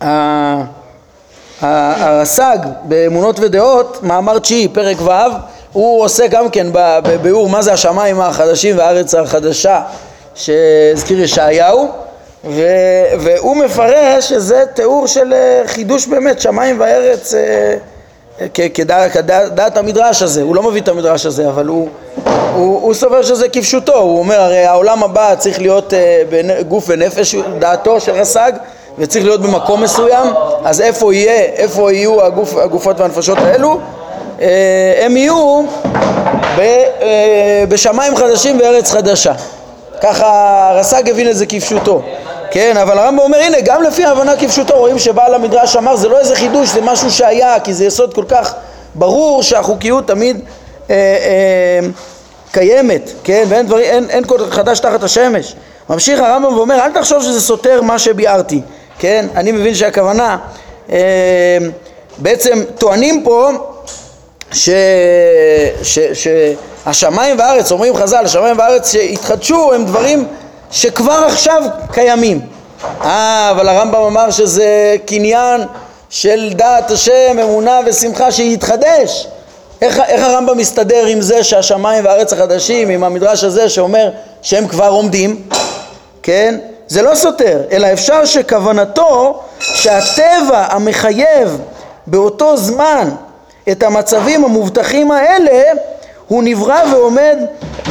[0.02, 0.62] אה,
[1.62, 5.12] הרס"ג באמונות ודעות מאמר תשיעי פרק ו'
[5.74, 9.82] הוא עושה גם כן בביאור מה זה השמיים החדשים והארץ החדשה
[10.36, 11.90] שהזכיר ישעיהו
[12.46, 12.62] ו,
[13.20, 17.76] והוא מפרש שזה תיאור של אה, חידוש באמת שמיים וארץ אה,
[18.74, 21.90] כדעת, כדעת המדרש הזה, הוא לא מביא את המדרש הזה אבל הוא,
[22.54, 27.36] הוא, הוא סובר שזה כפשוטו, הוא אומר הרי העולם הבא צריך להיות אה, בגוף ונפש
[27.60, 28.52] דעתו של רס"ג
[28.98, 30.28] וצריך להיות במקום מסוים
[30.64, 33.80] אז איפה יהיה, איפה יהיו הגוף, הגופות והנפשות האלו
[34.42, 35.62] אה, הם יהיו
[36.60, 39.34] אה, בשמיים חדשים וארץ חדשה.
[40.02, 42.02] ככה רס"ג הבין את זה כפשוטו.
[42.52, 46.20] כן, אבל הרמב"ם אומר הנה גם לפי ההבנה כפשוטו רואים שבעל המדרש אמר זה לא
[46.20, 48.54] איזה חידוש זה משהו שהיה כי זה יסוד כל כך
[48.96, 50.40] ברור שהחוקיות תמיד
[50.90, 51.88] אה, אה,
[52.52, 55.56] קיימת, כן, ואין דברים, אין, אין כל חדש תחת השמש.
[55.90, 58.62] ממשיך הרמב"ם ואומר אל תחשוב שזה סותר מה שביארתי,
[59.02, 60.38] כן, אני מבין שהכוונה
[60.92, 61.58] אה,
[62.18, 63.50] בעצם טוענים פה
[64.52, 64.70] ש,
[65.84, 70.28] ש, שהשמיים והארץ, אומרים חז"ל, השמיים והארץ שהתחדשו הם דברים
[70.72, 72.42] שכבר עכשיו קיימים.
[73.04, 75.62] אה, אבל הרמב"ם אמר שזה קניין
[76.10, 79.28] של דעת השם, אמונה ושמחה שיתחדש.
[79.82, 84.10] איך, איך הרמב"ם מסתדר עם זה שהשמיים והארץ החדשים, עם המדרש הזה שאומר
[84.42, 85.42] שהם כבר עומדים,
[86.24, 86.60] כן?
[86.92, 91.62] זה לא סותר, אלא אפשר שכוונתו שהטבע המחייב
[92.08, 93.10] באותו זמן
[93.72, 95.64] את המצבים המובטחים האלה
[96.28, 97.38] הוא נברא ועומד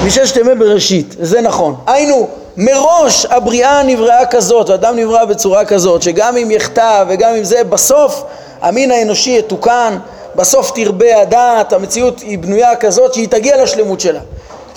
[0.07, 1.75] מששת ימי בראשית, זה נכון.
[1.87, 7.65] היינו, מראש הבריאה נבראה כזאת, האדם נברא בצורה כזאת, שגם אם יחטא וגם אם זה,
[7.65, 8.23] בסוף
[8.61, 9.99] המין האנושי יתוקן,
[10.37, 14.21] בסוף תרבה הדעת, המציאות היא בנויה כזאת שהיא תגיע לשלמות שלה,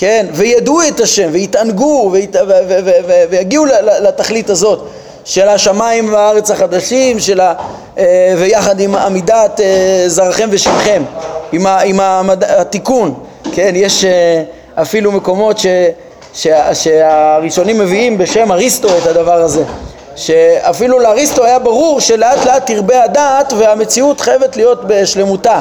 [0.03, 0.25] כן?
[0.33, 2.35] וידעו את השם, ויתענגו, וית...
[2.35, 2.51] ו...
[2.67, 2.77] ו...
[2.85, 3.11] ו...
[3.29, 3.65] ויגיעו
[4.01, 4.87] לתכלית הזאת
[5.25, 7.53] של השמיים והארץ החדשים, של ה,
[7.97, 11.03] אה, ויחד עם עמידת אה, זרעכם ושמכם,
[11.51, 13.13] עם, ה, עם המד, התיקון,
[13.53, 14.43] כן, יש אה,
[14.81, 15.67] אפילו מקומות ש,
[16.33, 19.63] ש, שהראשונים מביאים בשם אריסטו את הדבר הזה,
[20.15, 25.59] שאפילו לאריסטו היה ברור שלאט לאט תרבה הדעת והמציאות חייבת להיות בשלמותה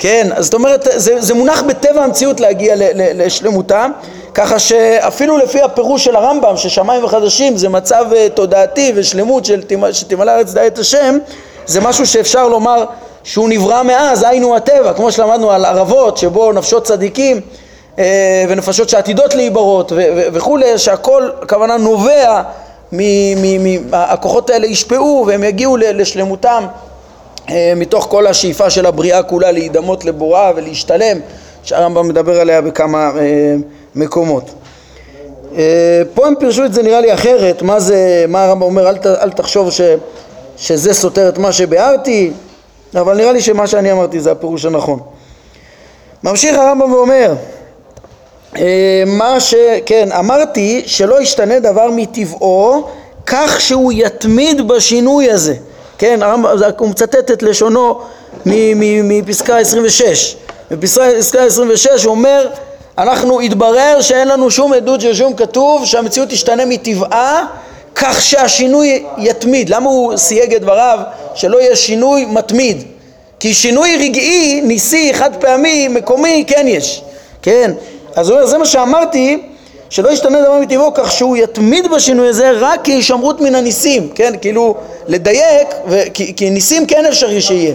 [0.00, 3.86] כן, אז זאת אומרת, זה, זה מונח בטבע המציאות להגיע ל, ל, לשלמותה,
[4.34, 10.30] ככה שאפילו לפי הפירוש של הרמב"ם, ששמיים וחדשים זה מצב uh, תודעתי ושלמות של שתמלא
[10.30, 11.18] ארץ דעת השם,
[11.66, 12.84] זה משהו שאפשר לומר
[13.24, 17.40] שהוא נברא מאז, היינו הטבע, כמו שלמדנו על ערבות, שבו נפשות צדיקים
[17.96, 18.00] uh,
[18.48, 19.92] ונפשות שעתידות להיברות
[20.32, 22.42] וכולי, שהכל, הכוונה, נובע,
[23.90, 26.64] מהכוחות האלה ישפעו והם יגיעו לשלמותם.
[26.64, 26.89] אה,
[27.76, 31.18] מתוך כל השאיפה של הבריאה כולה להידמות לבוראה ולהשתלם,
[31.62, 33.54] שהרמב"ם מדבר עליה בכמה אה,
[33.94, 34.50] מקומות.
[35.56, 38.96] אה, פה הם פירשו את זה נראה לי אחרת, מה זה, מה הרמב"ם אומר, אל,
[38.96, 39.80] ת, אל תחשוב ש,
[40.56, 42.30] שזה סותר את מה שביארתי,
[42.94, 44.98] אבל נראה לי שמה שאני אמרתי זה הפירוש הנכון.
[46.24, 47.34] ממשיך הרמב"ם ואומר,
[49.06, 49.54] מה ש...
[49.86, 52.88] כן, אמרתי שלא ישתנה דבר מטבעו
[53.26, 55.54] כך שהוא יתמיד בשינוי הזה.
[56.00, 56.20] כן,
[56.78, 58.00] הוא מצטט את לשונו
[59.04, 60.36] מפסקה 26.
[60.70, 62.48] בפסקה 26 הוא אומר,
[62.98, 67.46] אנחנו התברר שאין לנו שום עדות של שום כתוב שהמציאות תשתנה מטבעה
[67.94, 69.68] כך שהשינוי יתמיד.
[69.68, 70.98] למה הוא סייג את דבריו
[71.34, 72.84] שלא יהיה שינוי מתמיד?
[73.40, 77.02] כי שינוי רגעי, ניסי, חד פעמי, מקומי, כן יש,
[77.42, 77.70] כן?
[78.16, 79.42] אז הוא אומר, זה מה שאמרתי,
[79.90, 84.32] שלא ישתנה דבר מטבעו כך שהוא יתמיד בשינוי הזה רק כהישמרות מן הניסים, כן?
[84.40, 84.74] כאילו
[85.06, 86.00] לדייק, ו...
[86.14, 87.74] כי, כי ניסים כן אפשרי שיהיה.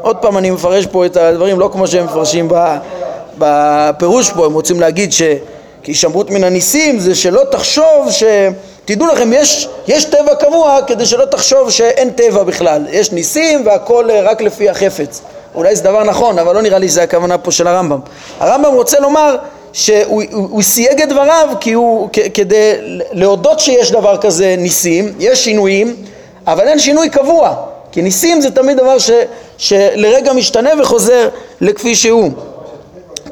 [0.00, 2.48] עוד פעם אני מפרש פה את הדברים לא כמו שהם מפרשים
[3.38, 8.24] בפירוש פה, הם רוצים להגיד שכהישמרות מן הניסים זה שלא תחשוב ש...
[8.84, 14.08] תדעו לכם, יש, יש טבע קבוע כדי שלא תחשוב שאין טבע בכלל, יש ניסים והכל
[14.22, 15.22] רק לפי החפץ.
[15.54, 18.00] אולי זה דבר נכון, אבל לא נראה לי שזה הכוונה פה של הרמב"ם.
[18.40, 19.36] הרמב"ם רוצה לומר
[19.74, 22.72] שהוא סייג את דבריו כי הוא, כדי
[23.12, 25.96] להודות שיש דבר כזה ניסים, יש שינויים,
[26.46, 27.54] אבל אין שינוי קבוע,
[27.92, 29.10] כי ניסים זה תמיד דבר ש,
[29.58, 31.28] שלרגע משתנה וחוזר
[31.60, 32.30] לכפי שהוא.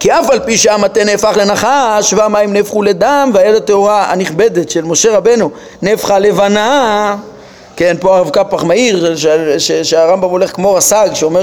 [0.01, 5.17] כי אף על פי שהמטה נהפך לנחש והמים נהפכו לדם והיד הטהורה הנכבדת של משה
[5.17, 5.51] רבנו
[5.83, 7.17] נהפכה לבנה
[7.77, 9.17] כן, פה הרב קפח מאיר
[9.83, 11.43] שהרמב"ם הולך כמו רס"ג שאומר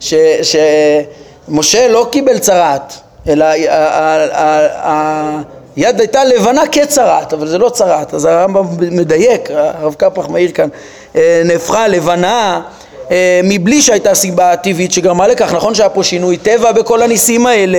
[0.00, 3.44] שמשה לא קיבל צרעת אלא
[5.76, 10.68] היד הייתה לבנה כצרעת, אבל זה לא צרעת, אז הרמב"ם מדייק, הרב קפח מאיר כאן,
[11.16, 12.60] אה, נהפכה לבנה
[13.10, 17.78] אה, מבלי שהייתה סיבה טבעית שגרמה לכך, נכון שהיה פה שינוי טבע בכל הניסים האלה,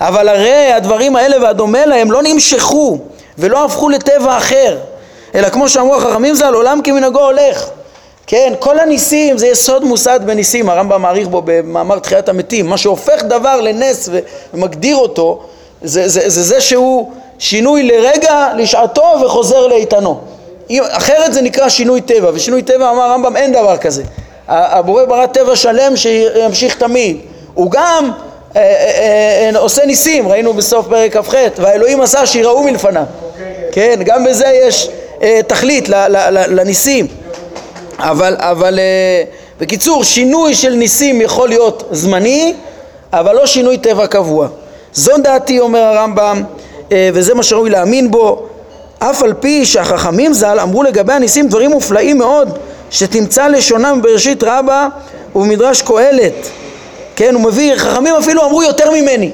[0.00, 2.98] אבל הרי הדברים האלה והדומה להם לא נמשכו
[3.38, 4.78] ולא הפכו לטבע אחר,
[5.34, 7.70] אלא כמו שאמרו החכמים זה על עולם כמנהגו הולך
[8.26, 13.22] כן, כל הניסים זה יסוד מוסד בניסים, הרמב"ם מעריך בו במאמר תחיית המתים, מה שהופך
[13.22, 14.08] דבר לנס
[14.52, 15.42] ומגדיר אותו
[15.82, 20.20] זה זה, זה, זה שהוא שינוי לרגע, לשעתו וחוזר לאיתנו.
[20.78, 24.02] אחרת זה נקרא שינוי טבע, ושינוי טבע אמר הרמב"ם אין דבר כזה.
[24.48, 27.16] הבורא ברא טבע שלם שימשיך תמיד.
[27.54, 28.10] הוא גם
[28.56, 33.04] אה, אה, אה, עושה ניסים, ראינו בסוף פרק כ"ח, והאלוהים עשה שיראו מלפניו.
[33.72, 34.90] כן, גם בזה יש
[35.22, 35.88] אה, תכלית
[36.48, 37.06] לניסים.
[38.00, 39.22] אבל, אבל אה,
[39.60, 42.54] בקיצור, שינוי של ניסים יכול להיות זמני,
[43.12, 44.48] אבל לא שינוי טבע קבוע.
[44.94, 46.42] זו דעתי, אומר הרמב"ם,
[46.92, 48.46] אה, וזה מה שראוי להאמין בו,
[48.98, 52.58] אף על פי שהחכמים ז"ל אמרו לגבי הניסים דברים מופלאים מאוד,
[52.90, 54.88] שתמצא לשונם בראשית רבה
[55.34, 56.48] ובמדרש קהלת.
[57.16, 59.30] כן, הוא מביא, חכמים אפילו אמרו יותר ממני.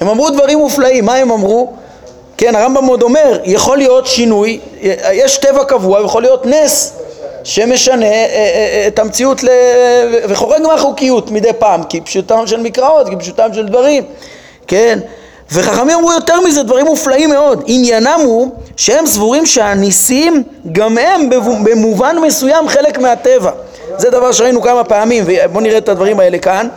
[0.00, 1.72] הם אמרו דברים מופלאים, מה הם אמרו?
[2.36, 4.60] כן, הרמב"ם עוד אומר, יכול להיות שינוי,
[5.12, 6.92] יש טבע קבוע, יכול להיות נס
[7.44, 9.44] שמשנה אה, אה, אה, את המציאות
[10.28, 14.04] וחורג מהחוקיות מדי פעם, כי פשוטם של מקראות, כי פשוטם של דברים,
[14.66, 14.98] כן?
[15.52, 17.64] וחכמים אמרו יותר מזה, דברים מופלאים מאוד.
[17.66, 21.30] עניינם הוא שהם סבורים שהניסים גם הם
[21.64, 23.50] במובן מסוים חלק מהטבע.
[23.96, 26.68] זה דבר שראינו כמה פעמים, ובואו נראה את הדברים האלה כאן.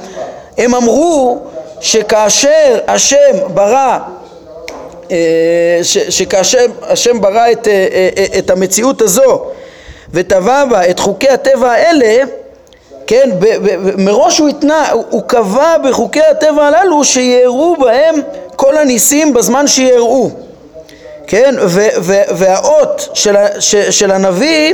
[0.58, 1.40] הם אמרו
[1.80, 3.98] שכאשר השם ברא
[6.10, 7.68] שכאשר השם ברא את,
[8.38, 9.46] את המציאות הזו
[10.14, 12.24] וטבע בה את חוקי הטבע האלה,
[13.08, 18.16] כן, ב, ב, ב, מראש הוא התנה, הוא, הוא קבע בחוקי הטבע הללו שיארו בהם
[18.56, 20.30] כל הניסים בזמן שיארו,
[21.28, 24.74] כן, ו, ו, והאות של, ש, של הנביא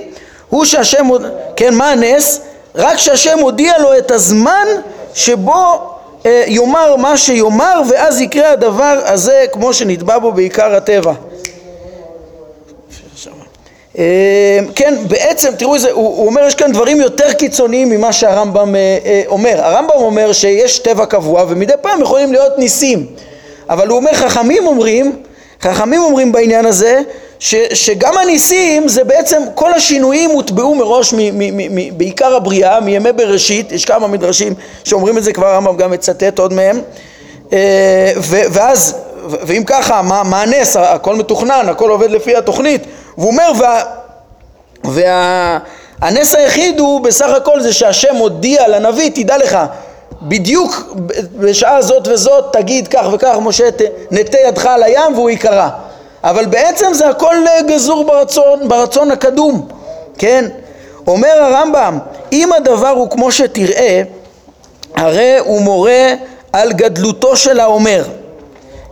[0.49, 1.09] הוא שהשם,
[1.55, 2.41] כן, מה הנס?
[2.75, 4.67] רק שהשם הודיע לו את הזמן
[5.13, 11.13] שבו אה, יאמר מה שיאמר ואז יקרה הדבר הזה כמו שנתבע בו בעיקר הטבע
[14.75, 18.75] כן, בעצם, תראו איזה, הוא, הוא אומר יש כאן דברים יותר קיצוניים ממה שהרמב"ם
[19.27, 19.61] אומר.
[19.61, 23.05] הרמב"ם אומר שיש טבע קבוע ומדי פעם יכולים להיות ניסים.
[23.69, 25.15] אבל הוא אומר, חכמים אומרים,
[25.61, 27.01] חכמים אומרים בעניין הזה,
[27.39, 32.79] ש, שגם הניסים זה בעצם, כל השינויים הוטבעו מראש מ, מ, מ, מ, בעיקר הבריאה,
[32.79, 36.81] מימי בראשית, יש כמה מדרשים שאומרים את זה, כבר הרמב"ם גם מצטט עוד מהם,
[37.53, 38.95] אה, ו, ואז,
[39.27, 42.81] ואם ככה, מה, מה הנס, הכל מתוכנן, הכל עובד לפי התוכנית,
[43.19, 43.83] והוא אומר, וה,
[44.83, 45.57] וה,
[46.01, 49.57] הנס היחיד הוא בסך הכל זה שהשם הודיע לנביא, תדע לך,
[50.21, 50.95] בדיוק
[51.35, 53.69] בשעה זאת וזאת תגיד כך וכך משה
[54.11, 55.69] נטה ידך על הים והוא ייקרא
[56.23, 57.35] אבל בעצם זה הכל
[57.67, 59.67] גזור ברצון, ברצון הקדום,
[60.17, 60.45] כן?
[61.07, 61.99] אומר הרמב"ם,
[62.31, 64.01] אם הדבר הוא כמו שתראה,
[64.95, 66.13] הרי הוא מורה
[66.53, 68.03] על גדלותו של האומר.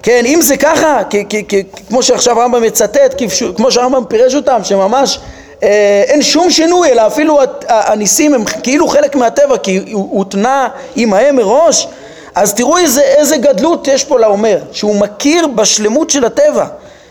[0.08, 3.22] כן, אם זה ככה, כ- כ- כ- כמו שעכשיו הרמב"ם מצטט,
[3.56, 5.20] כמו שהרמב"ם פירש אותם, שממש
[5.64, 11.36] אה, אין שום שינוי, אלא אפילו הניסים הם כאילו חלק מהטבע, כי הוא הותנה עמהם
[11.36, 11.88] מראש,
[12.36, 16.66] אז תראו איזה, איזה גדלות יש פה לאומר, שהוא מכיר בשלמות של הטבע.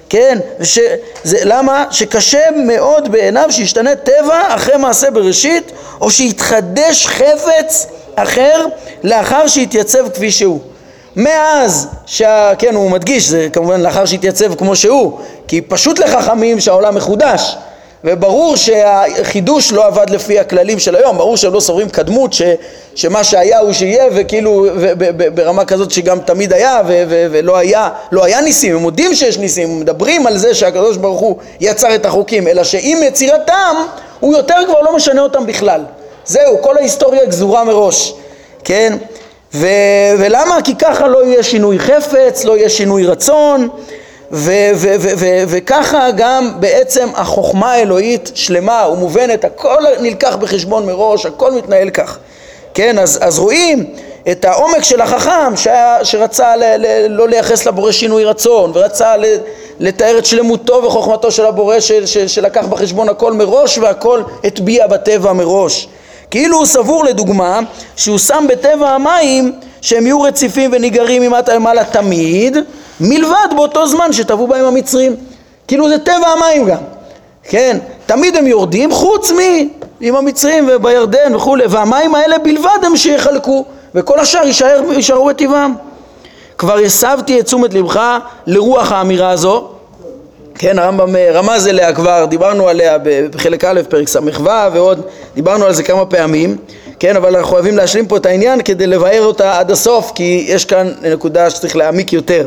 [0.09, 0.79] כן, וש,
[1.25, 1.85] זה, למה?
[1.91, 8.67] שקשה מאוד בעיניו שישתנה טבע אחרי מעשה בראשית או שיתחדש חפץ אחר
[9.03, 10.61] לאחר שיתייצב כפי שהוא.
[11.17, 16.95] מאז, שה, כן הוא מדגיש, זה כמובן לאחר שיתייצב כמו שהוא, כי פשוט לחכמים שהעולם
[16.95, 17.57] מחודש
[18.05, 22.43] וברור שהחידוש לא עבד לפי הכללים של היום, ברור שהם לא סוברים קדמות, ש,
[22.95, 27.27] שמה שהיה הוא שיהיה, וכאילו ו, ב, ב, ברמה כזאת שגם תמיד היה ו, ו,
[27.31, 31.21] ולא היה, לא היה ניסים, הם מודים שיש ניסים, הם מדברים על זה שהקדוש ברוך
[31.21, 33.77] הוא יצר את החוקים, אלא שעם יצירתם
[34.21, 35.81] הוא יותר כבר לא משנה אותם בכלל.
[36.27, 38.15] זהו, כל ההיסטוריה גזורה מראש,
[38.65, 38.97] כן?
[39.55, 39.67] ו,
[40.19, 40.59] ולמה?
[40.65, 43.69] כי ככה לא יהיה שינוי חפץ, לא יהיה שינוי רצון
[45.49, 52.19] וככה גם בעצם החוכמה האלוהית שלמה ומובנת, הכל נלקח בחשבון מראש, הכל מתנהל כך.
[52.75, 53.95] כן, אז, אז רואים
[54.31, 59.25] את העומק של החכם שהיה, שרצה ל, ל, לא לייחס לבורא שינוי רצון ורצה ל,
[59.79, 65.33] לתאר את שלמותו וחוכמתו של הבורא של, של, שלקח בחשבון הכל מראש והכל הטביע בטבע
[65.33, 65.89] מראש.
[66.31, 67.61] כאילו הוא סבור לדוגמה
[67.97, 72.57] שהוא שם בטבע המים שהם יהיו רציפים וניגרים ממטה למעלה תמיד
[73.01, 75.17] מלבד באותו זמן שטבעו בהם המצרים.
[75.69, 76.83] כאילו זה טבע המים גם,
[77.43, 77.79] כן?
[78.07, 79.39] תמיד הם יורדים חוץ מ...
[80.01, 85.75] עם המצרים ובירדן וכולי, והמים האלה בלבד הם שיחלקו, וכל השאר יישאר, יישארו בטבעם.
[86.59, 89.69] כבר הסבתי את תשומת לבך לרוח האמירה הזו,
[90.59, 92.99] כן, הרמב"ם רמז אליה כבר, דיברנו עליה
[93.31, 95.01] בחלק א', פרק ס"ו ועוד,
[95.35, 96.57] דיברנו על זה כמה פעמים,
[96.99, 100.65] כן, אבל אנחנו חייבים להשלים פה את העניין כדי לבאר אותה עד הסוף, כי יש
[100.65, 102.47] כאן נקודה שצריך להעמיק יותר.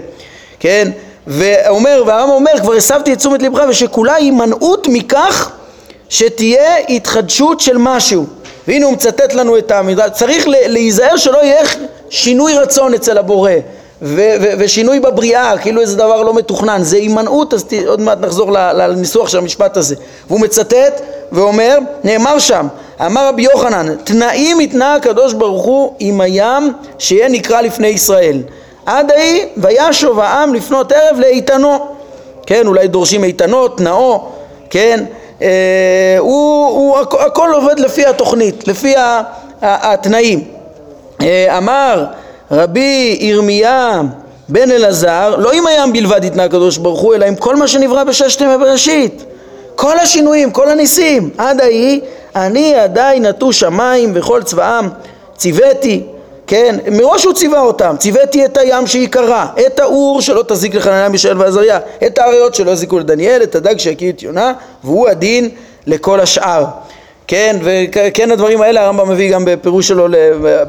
[0.60, 0.92] כן?
[1.28, 5.52] ואומר, והרמב"ם אומר, כבר הסבתי את תשומת לבך ושכולה הימנעות מכך
[6.10, 8.26] שתהיה התחדשות של משהו.
[8.68, 11.66] והנה הוא מצטט לנו את העמידה, צריך להיזהר שלא יהיה
[12.10, 13.52] שינוי רצון אצל הבורא
[14.02, 18.18] ו- ו- ושינוי בבריאה, כאילו איזה דבר לא מתוכנן, זה הימנעות, אז ת- עוד מעט
[18.22, 19.96] נחזור לניסוח של המשפט הזה.
[20.28, 22.68] והוא מצטט ואומר, נאמר שם,
[23.06, 28.42] אמר רבי יוחנן, תנאים התנה הקדוש ברוך הוא עם הים שיהיה נקרא לפני ישראל.
[28.86, 31.88] עד ההיא וישוב העם לפנות ערב לאיתנו
[32.46, 34.28] כן אולי דורשים איתנות, נאו
[34.70, 35.04] כן
[35.42, 35.48] אה,
[36.20, 38.94] הוא, הוא הכ, הכל עובד לפי התוכנית לפי
[39.62, 40.44] התנאים
[41.22, 42.06] אה, אמר
[42.52, 44.02] רבי ירמיה
[44.50, 48.04] בן אלעזר לא עם הים בלבד יתנה הקדוש ברוך הוא אלא עם כל מה שנברא
[48.04, 49.24] בששת ימי בראשית
[49.76, 52.02] כל השינויים, כל הניסים עד ההיא
[52.36, 54.90] אני עדיין נטו שמיים וכל צבאם
[55.38, 56.04] ציוויתי
[56.50, 61.38] כן, מראש הוא ציווה אותם, ציוויתי את הים שיקרא, את האור שלא תזיק לחנניה מישאל
[61.38, 65.50] ועזריה, את האריות שלא יזיקו לדניאל, את הדג שיקיא את יונה, והוא הדין
[65.88, 66.66] לכל השאר.
[67.30, 70.08] כן, וכן הדברים האלה הרמב"ם מביא גם בפירוש שלו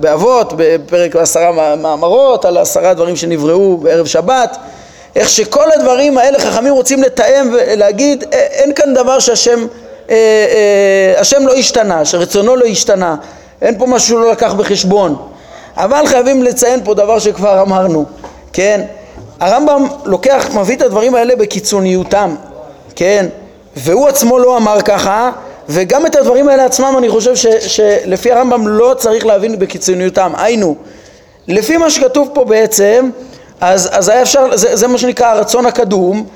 [0.00, 4.56] באבות, בפרק עשרה מאמרות, על עשרה דברים שנבראו בערב שבת,
[5.16, 9.66] איך שכל הדברים האלה חכמים רוצים לתאם ולהגיד אין כאן דבר שהשם
[10.10, 13.16] אה, אה, השם לא השתנה, שרצונו לא השתנה,
[13.62, 15.16] אין פה משהו שהוא לא לקח בחשבון
[15.76, 18.04] אבל חייבים לציין פה דבר שכבר אמרנו,
[18.52, 18.80] כן?
[19.40, 22.34] הרמב"ם לוקח, מביא את הדברים האלה בקיצוניותם,
[22.96, 23.26] כן?
[23.76, 25.30] והוא עצמו לא אמר ככה,
[25.72, 30.32] וגם את הדברים האלה עצמם אני חושב ש, שלפי הרמב"ם לא צריך להבין בקיצוניותם.
[30.36, 30.76] היינו,
[31.48, 33.10] לפי מה שכתוב פה בעצם,
[33.60, 36.26] אז, אז היה אפשר, זה, זה מה שנקרא הרצון הקדום,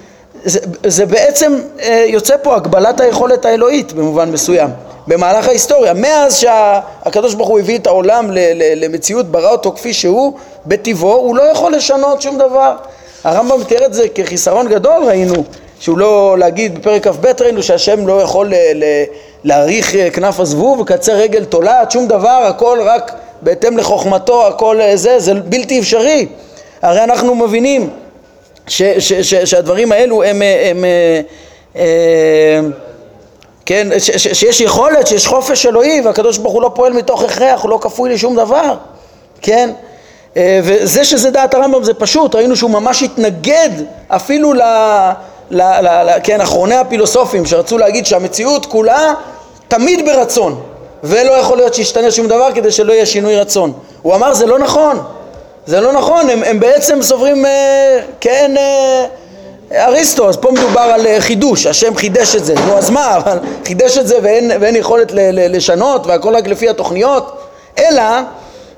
[0.44, 4.70] זה, זה בעצם אה, יוצא פה הגבלת היכולת האלוהית במובן מסוים.
[5.06, 5.94] במהלך ההיסטוריה.
[5.94, 8.30] מאז שהקדוש ברוך הוא הביא את העולם
[8.76, 10.32] למציאות, ברא אותו כפי שהוא,
[10.66, 12.76] בטבעו, הוא לא יכול לשנות שום דבר.
[13.24, 15.44] הרמב"ם מתאר את זה כחיסרון גדול, ראינו,
[15.84, 18.52] שהוא לא להגיד בפרק כ"ב ראינו שהשם לא יכול
[19.44, 23.12] להאריך כנף הזבוב וקצר רגל תולעת, שום דבר, הכל רק
[23.42, 26.26] בהתאם לחוכמתו, הכל זה, זה בלתי אפשרי.
[26.82, 27.90] הרי אנחנו מבינים
[28.68, 30.84] ש, ש, ש, שהדברים האלו הם, הם,
[31.74, 32.72] הם
[33.66, 37.62] כן, ש, ש, שיש יכולת, שיש חופש אלוהי והקדוש ברוך הוא לא פועל מתוך הכרח,
[37.62, 38.74] הוא לא כפוי לשום דבר,
[39.42, 39.70] כן?
[40.36, 43.70] וזה שזה דעת הרמב"ם זה פשוט, ראינו שהוא ממש התנגד
[44.08, 44.60] אפילו ל...
[45.50, 49.14] ל, ל, ל כן, אחרוני הפילוסופים שרצו להגיד שהמציאות כולה
[49.68, 50.60] תמיד ברצון
[51.04, 53.72] ולא יכול להיות שישתנה שום דבר כדי שלא יהיה שינוי רצון.
[54.02, 55.02] הוא אמר זה לא נכון,
[55.66, 59.06] זה לא נכון, הם, הם בעצם סוברים אה, כן אה,
[59.86, 63.18] אריסטו, אז פה מדובר על אה, חידוש, השם חידש את זה, נו אז מה,
[63.64, 67.40] חידש את זה ואין, ואין יכולת ל, ל, לשנות והכל רק לפי התוכניות,
[67.78, 68.02] אלא,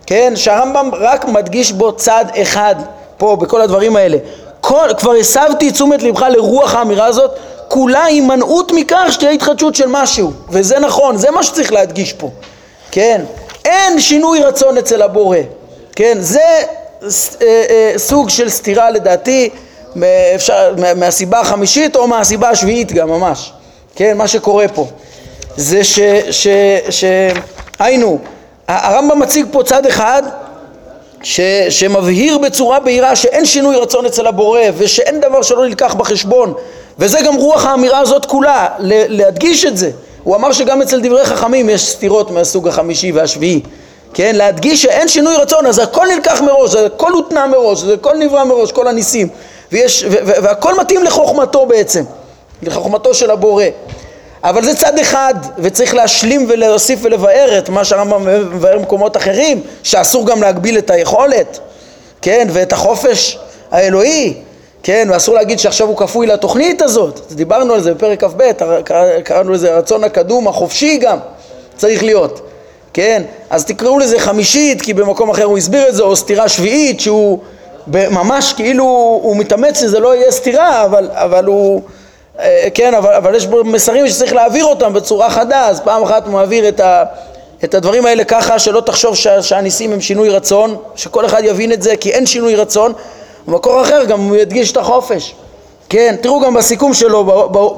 [0.07, 2.75] כן, שהרמב"ם רק מדגיש בו צד אחד
[3.17, 4.19] פה בכל הדברים האלה.
[4.69, 7.31] כל, כבר הסבתי את תשומת לבך לרוח האמירה הזאת,
[7.69, 12.31] כולה הימנעות מכך שתהיה התחדשות של משהו, וזה נכון, זה מה שצריך להדגיש פה,
[12.91, 13.25] כן,
[13.65, 15.39] אין שינוי רצון אצל הבורא,
[15.97, 17.09] כן, זה אה,
[17.43, 19.51] אה, סוג של סתירה לדעתי
[20.35, 23.53] אפשר, מהסיבה החמישית או מהסיבה השביעית גם ממש,
[23.95, 24.87] כן, מה שקורה פה
[25.57, 26.01] זה ש...
[26.31, 26.49] ש,
[26.91, 27.05] ש
[27.79, 28.19] היינו,
[28.69, 30.23] הרמב"ם מציג פה צד אחד
[31.27, 36.55] ש, שמבהיר בצורה בהירה שאין שינוי רצון אצל הבורא ושאין דבר שלא נלקח בחשבון.
[36.99, 39.91] וזה גם רוח האמירה הזאת כולה, להדגיש את זה.
[40.23, 43.61] הוא אמר שגם אצל דברי חכמים יש סתירות מהסוג החמישי והשביעי.
[44.15, 48.73] כן, להדגיש שאין שינוי רצון, אז הכל נלקח מראש, הכל הותנה מראש, הכל נברא מראש,
[48.73, 49.29] כל הניסים,
[49.73, 52.05] ויש, והכל מתאים לחוכמתו בעצם,
[52.63, 53.65] לחוכמתו של הבורא.
[54.49, 58.25] אבל זה צד אחד, וצריך להשלים ולהוסיף ולבאר את מה שהרמב"ם
[58.55, 61.59] מבאר במקומות אחרים, שאסור גם להגביל את היכולת,
[62.23, 63.39] כן, ואת החופש
[63.71, 64.35] האלוהי,
[64.83, 68.53] כן, ואסור להגיד שעכשיו הוא כפוי לתוכנית הזאת, דיברנו על זה בפרק כ"ב,
[69.25, 71.19] קראנו לזה הרצון הקדום, החופשי גם,
[71.77, 72.41] צריך להיות.
[72.93, 73.23] כן?
[73.51, 77.39] אז תקראו לזה חמישית, כי במקום אחר הוא הסביר את זה, או סתירה שביעית, שהוא
[77.87, 78.85] ממש כאילו
[79.23, 81.83] הוא מתאמץ שזה לא יהיה סתירה, אבל, אבל הוא...
[82.41, 86.25] אה, כן, אבל, אבל יש בו מסרים שצריך להעביר אותם בצורה חדה, אז פעם אחת
[86.27, 87.05] הוא מעביר את, ה,
[87.65, 91.83] את הדברים האלה ככה שלא תחשוב שה, שהניסים הם שינוי רצון, שכל אחד יבין את
[91.83, 92.93] זה כי אין שינוי רצון,
[93.47, 95.35] במקור אחר גם הוא ידגיש את החופש.
[95.89, 97.25] כן, תראו גם בסיכום שלו,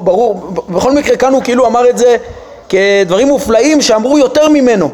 [0.03, 0.35] ברור,
[0.69, 2.15] בכל מקרה כאן הוא כאילו אמר את זה
[2.69, 4.89] כדברים מופלאים שאמרו יותר ממנו.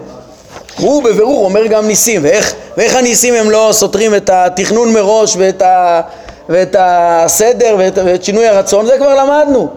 [0.78, 5.62] הוא בבירור אומר גם ניסים, ואיך, ואיך הניסים הם לא סותרים את התכנון מראש ואת,
[5.62, 6.02] ה,
[6.50, 9.70] ואת הסדר ואת, ואת שינוי הרצון, זה כבר למדנו.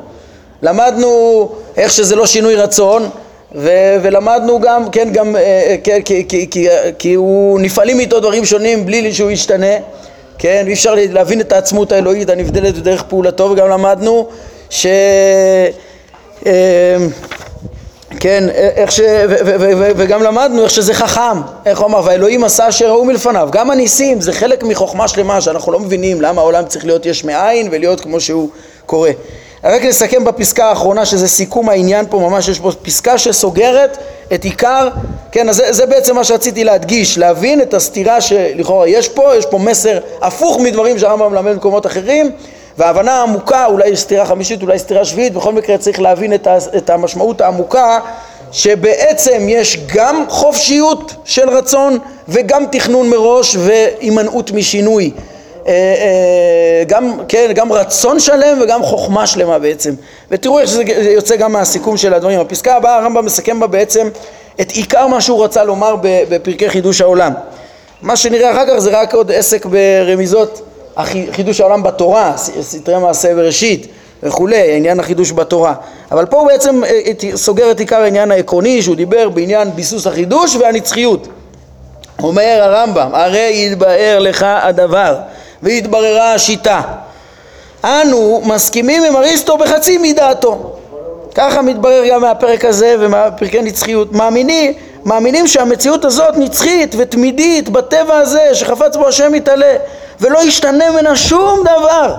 [0.63, 3.11] למדנו איך שזה לא שינוי רצון,
[3.55, 3.71] ו,
[4.03, 8.87] ולמדנו גם, כן, גם, אה, כן, כי, כי, כי, כי הוא נפעלים איתו דברים שונים
[8.87, 9.77] בלי שהוא ישתנה,
[10.39, 14.29] כן, אי אפשר להבין את העצמות האלוהית הנבדלת בדרך פעולתו, וגם למדנו
[14.71, 14.87] ש...
[16.47, 16.97] אה,
[18.21, 19.01] כן, איך ש...
[19.01, 23.05] ו- ו- ו- וגם למדנו איך שזה חכם, איך הוא אמר, והאלוהים עשה אשר ראו
[23.05, 27.25] מלפניו, גם הניסים זה חלק מחוכמה שלמה שאנחנו לא מבינים למה העולם צריך להיות יש
[27.25, 28.49] מאין ולהיות כמו שהוא
[28.87, 29.11] קורה.
[29.65, 33.99] רק נסכם בפסקה האחרונה שזה סיכום העניין פה, ממש יש פה פסקה שסוגרת
[34.35, 34.89] את עיקר,
[35.33, 39.47] כן, אז זה, זה בעצם מה שרציתי להדגיש, להבין את הסתירה שלכאורה יש פה, יש
[39.47, 42.31] פה מסר הפוך מדברים שהרמב"ם מלמד במקומות אחרים
[42.79, 47.99] וההבנה העמוקה, אולי סתירה חמישית, אולי סתירה שביעית, בכל מקרה צריך להבין את, המשמעות העמוקה
[48.53, 51.99] שבעצם יש גם חופשיות של רצון
[52.29, 55.11] וגם תכנון מראש והימנעות משינוי.
[55.67, 59.95] אה, אה, גם, כן, גם רצון שלם וגם חוכמה שלמה בעצם.
[60.31, 62.41] ותראו איך שזה יוצא גם מהסיכום של הדברים.
[62.41, 64.09] הפסקה הבאה הרמב"ם מסכם בה בעצם
[64.61, 67.33] את עיקר מה שהוא רצה לומר בפרקי חידוש העולם.
[68.03, 70.63] מה שנראה אחר כך זה רק עוד עסק ברמיזות
[71.05, 73.87] חידוש העולם בתורה, סתרי מעשה בראשית
[74.23, 75.75] וכולי, עניין החידוש בתורה.
[76.11, 80.57] אבל פה הוא בעצם אה, סוגר את עיקר העניין העקרוני שהוא דיבר בעניין ביסוס החידוש
[80.57, 81.29] והנצחיות.
[82.23, 85.17] אומר הרמב"ם, הרי יתבאר לך הדבר
[85.63, 86.81] והתבררה השיטה.
[87.85, 90.73] אנו מסכימים עם אריסטו בחצי מדעתו.
[91.35, 94.13] ככה מתברר גם מהפרק הזה ומהפרקי נצחיות.
[94.13, 94.73] מאמינים,
[95.05, 99.77] מאמינים שהמציאות הזאת נצחית ותמידית בטבע הזה שחפץ בו השם יתעלה
[100.21, 102.15] ולא ישתנה ממנה שום דבר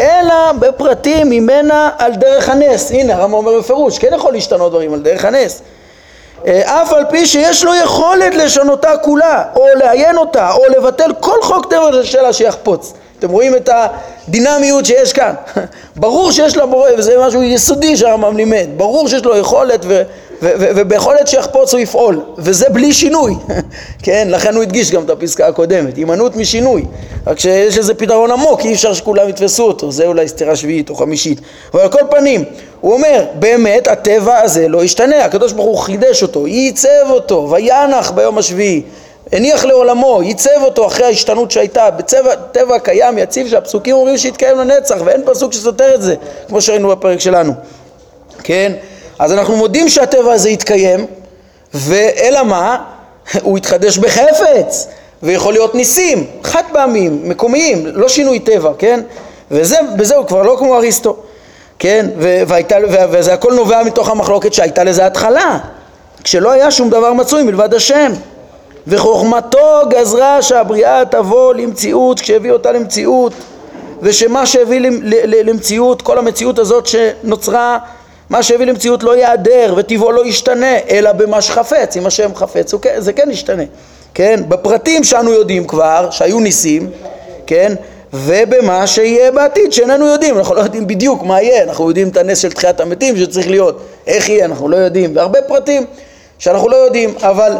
[0.00, 2.90] אלא בפרטים ממנה על דרך הנס.
[2.90, 5.62] הנה הרמב"ם אומר בפירוש, כן יכול להשתנות דברים על דרך הנס.
[6.46, 11.42] אה, אף על פי שיש לו יכולת לשנותה כולה, או לעיין אותה, או לבטל כל
[11.42, 12.92] חוק טבע שלה שיחפוץ.
[13.18, 13.70] אתם רואים את
[14.28, 15.34] הדינמיות שיש כאן.
[15.96, 19.84] ברור שיש לבורא, וזה משהו יסודי שהרמב"ם לימד, ברור שיש לו יכולת
[20.42, 23.34] וביכולת שיחפוץ הוא יפעול, וזה בלי שינוי,
[24.04, 24.28] כן?
[24.30, 26.84] לכן הוא הדגיש גם את הפסקה הקודמת, הימנעות משינוי,
[27.26, 30.94] רק שיש איזה פתרון עמוק, אי אפשר שכולם יתפסו אותו, זה אולי סתירה שביעית או
[30.94, 31.40] חמישית,
[31.74, 32.44] אבל על כל פנים,
[32.80, 38.10] הוא אומר, באמת הטבע הזה לא ישתנה, הקדוש ברוך הוא חידש אותו, ייצב אותו, וינח
[38.10, 38.82] ביום השביעי,
[39.32, 44.96] הניח לעולמו, ייצב אותו אחרי ההשתנות שהייתה, בצבע, טבע קיים, יציב, שהפסוקים אומרים שיתקיים לנצח,
[45.04, 46.14] ואין פסוק שסותר את זה,
[46.48, 47.52] כמו שראינו בפרק שלנו,
[48.42, 48.72] כן?
[49.22, 51.06] אז אנחנו מודים שהטבע הזה יתקיים,
[51.74, 52.78] ואלא מה?
[53.42, 54.88] הוא יתחדש בחפץ,
[55.22, 59.00] ויכול להיות ניסים, חד פעמים, מקומיים, לא שינוי טבע, כן?
[59.50, 61.16] וזה הוא כבר לא כמו אריסטו,
[61.78, 62.06] כן?
[62.18, 62.76] והייתה,
[63.10, 65.58] וזה הכל נובע מתוך המחלוקת שהייתה לזה התחלה,
[66.24, 68.12] כשלא היה שום דבר מצוי מלבד השם.
[68.86, 73.32] וחוכמתו גזרה שהבריאה תבוא למציאות כשהביא אותה למציאות
[74.00, 74.80] ושמה שהביא
[75.26, 77.78] למציאות, כל המציאות הזאת שנוצרה,
[78.32, 82.94] מה שהביא למציאות לא ייעדר וטבעו לא ישתנה אלא במה שחפץ, אם השם חפץ כן,
[82.98, 83.62] זה כן ישתנה,
[84.14, 84.40] כן?
[84.48, 86.90] בפרטים שאנו יודעים כבר, שהיו ניסים,
[87.46, 87.74] כן?
[88.12, 92.38] ובמה שיהיה בעתיד שאיננו יודעים, אנחנו לא יודעים בדיוק מה יהיה, אנחנו יודעים את הנס
[92.38, 95.86] של תחיית המתים שצריך להיות, איך יהיה, אנחנו לא יודעים, והרבה פרטים
[96.38, 97.52] שאנחנו לא יודעים, אבל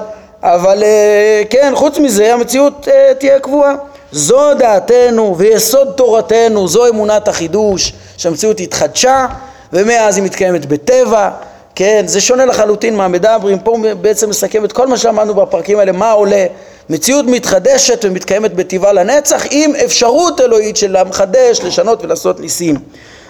[0.42, 3.74] אבל אה, כן, חוץ מזה המציאות אה, תהיה קבועה.
[4.12, 9.26] זו דעתנו ויסוד תורתנו, זו אמונת החידוש, שהמציאות התחדשה
[9.72, 11.30] ומאז היא מתקיימת בטבע,
[11.74, 16.10] כן, זה שונה לחלוטין מהמדברים, פה בעצם מסכם את כל מה שאמרנו בפרקים האלה, מה
[16.10, 16.46] עולה,
[16.90, 22.76] מציאות מתחדשת ומתקיימת בטבעה לנצח עם אפשרות אלוהית של המחדש, לשנות ולעשות ניסים.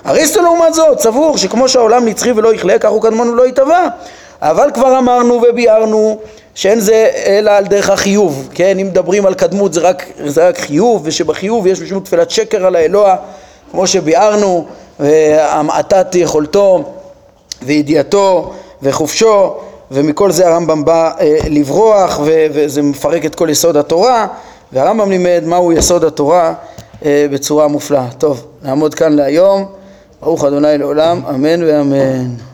[0.07, 3.87] אריסטו לעומת זאת סבור שכמו שהעולם נצחי ולא יכלה, כך הוא קדמון ולא יתבע,
[4.43, 6.19] אבל כבר אמרנו וביארנו
[6.55, 8.79] שאין זה אלא על דרך החיוב, כן?
[8.79, 12.77] אם מדברים על קדמות זה רק, זה רק חיוב, ושבחיוב יש משום תפילת שקר על
[12.77, 13.17] האלוה,
[13.73, 14.67] כמו שביארנו,
[15.39, 16.85] המעטת יכולתו
[17.63, 18.53] וידיעתו
[18.83, 19.55] וחופשו,
[19.91, 24.27] ומכל זה הרמב"ם בא אה, לברוח, וזה מפרק את כל יסוד התורה,
[24.73, 26.55] והרמב"ם לימד מהו יסוד התורה
[27.05, 28.07] אה, בצורה מופלאה.
[28.19, 29.67] טוב, נעמוד כאן להיום,
[30.23, 32.52] ברוך אדוני לעולם, אמן ואמן.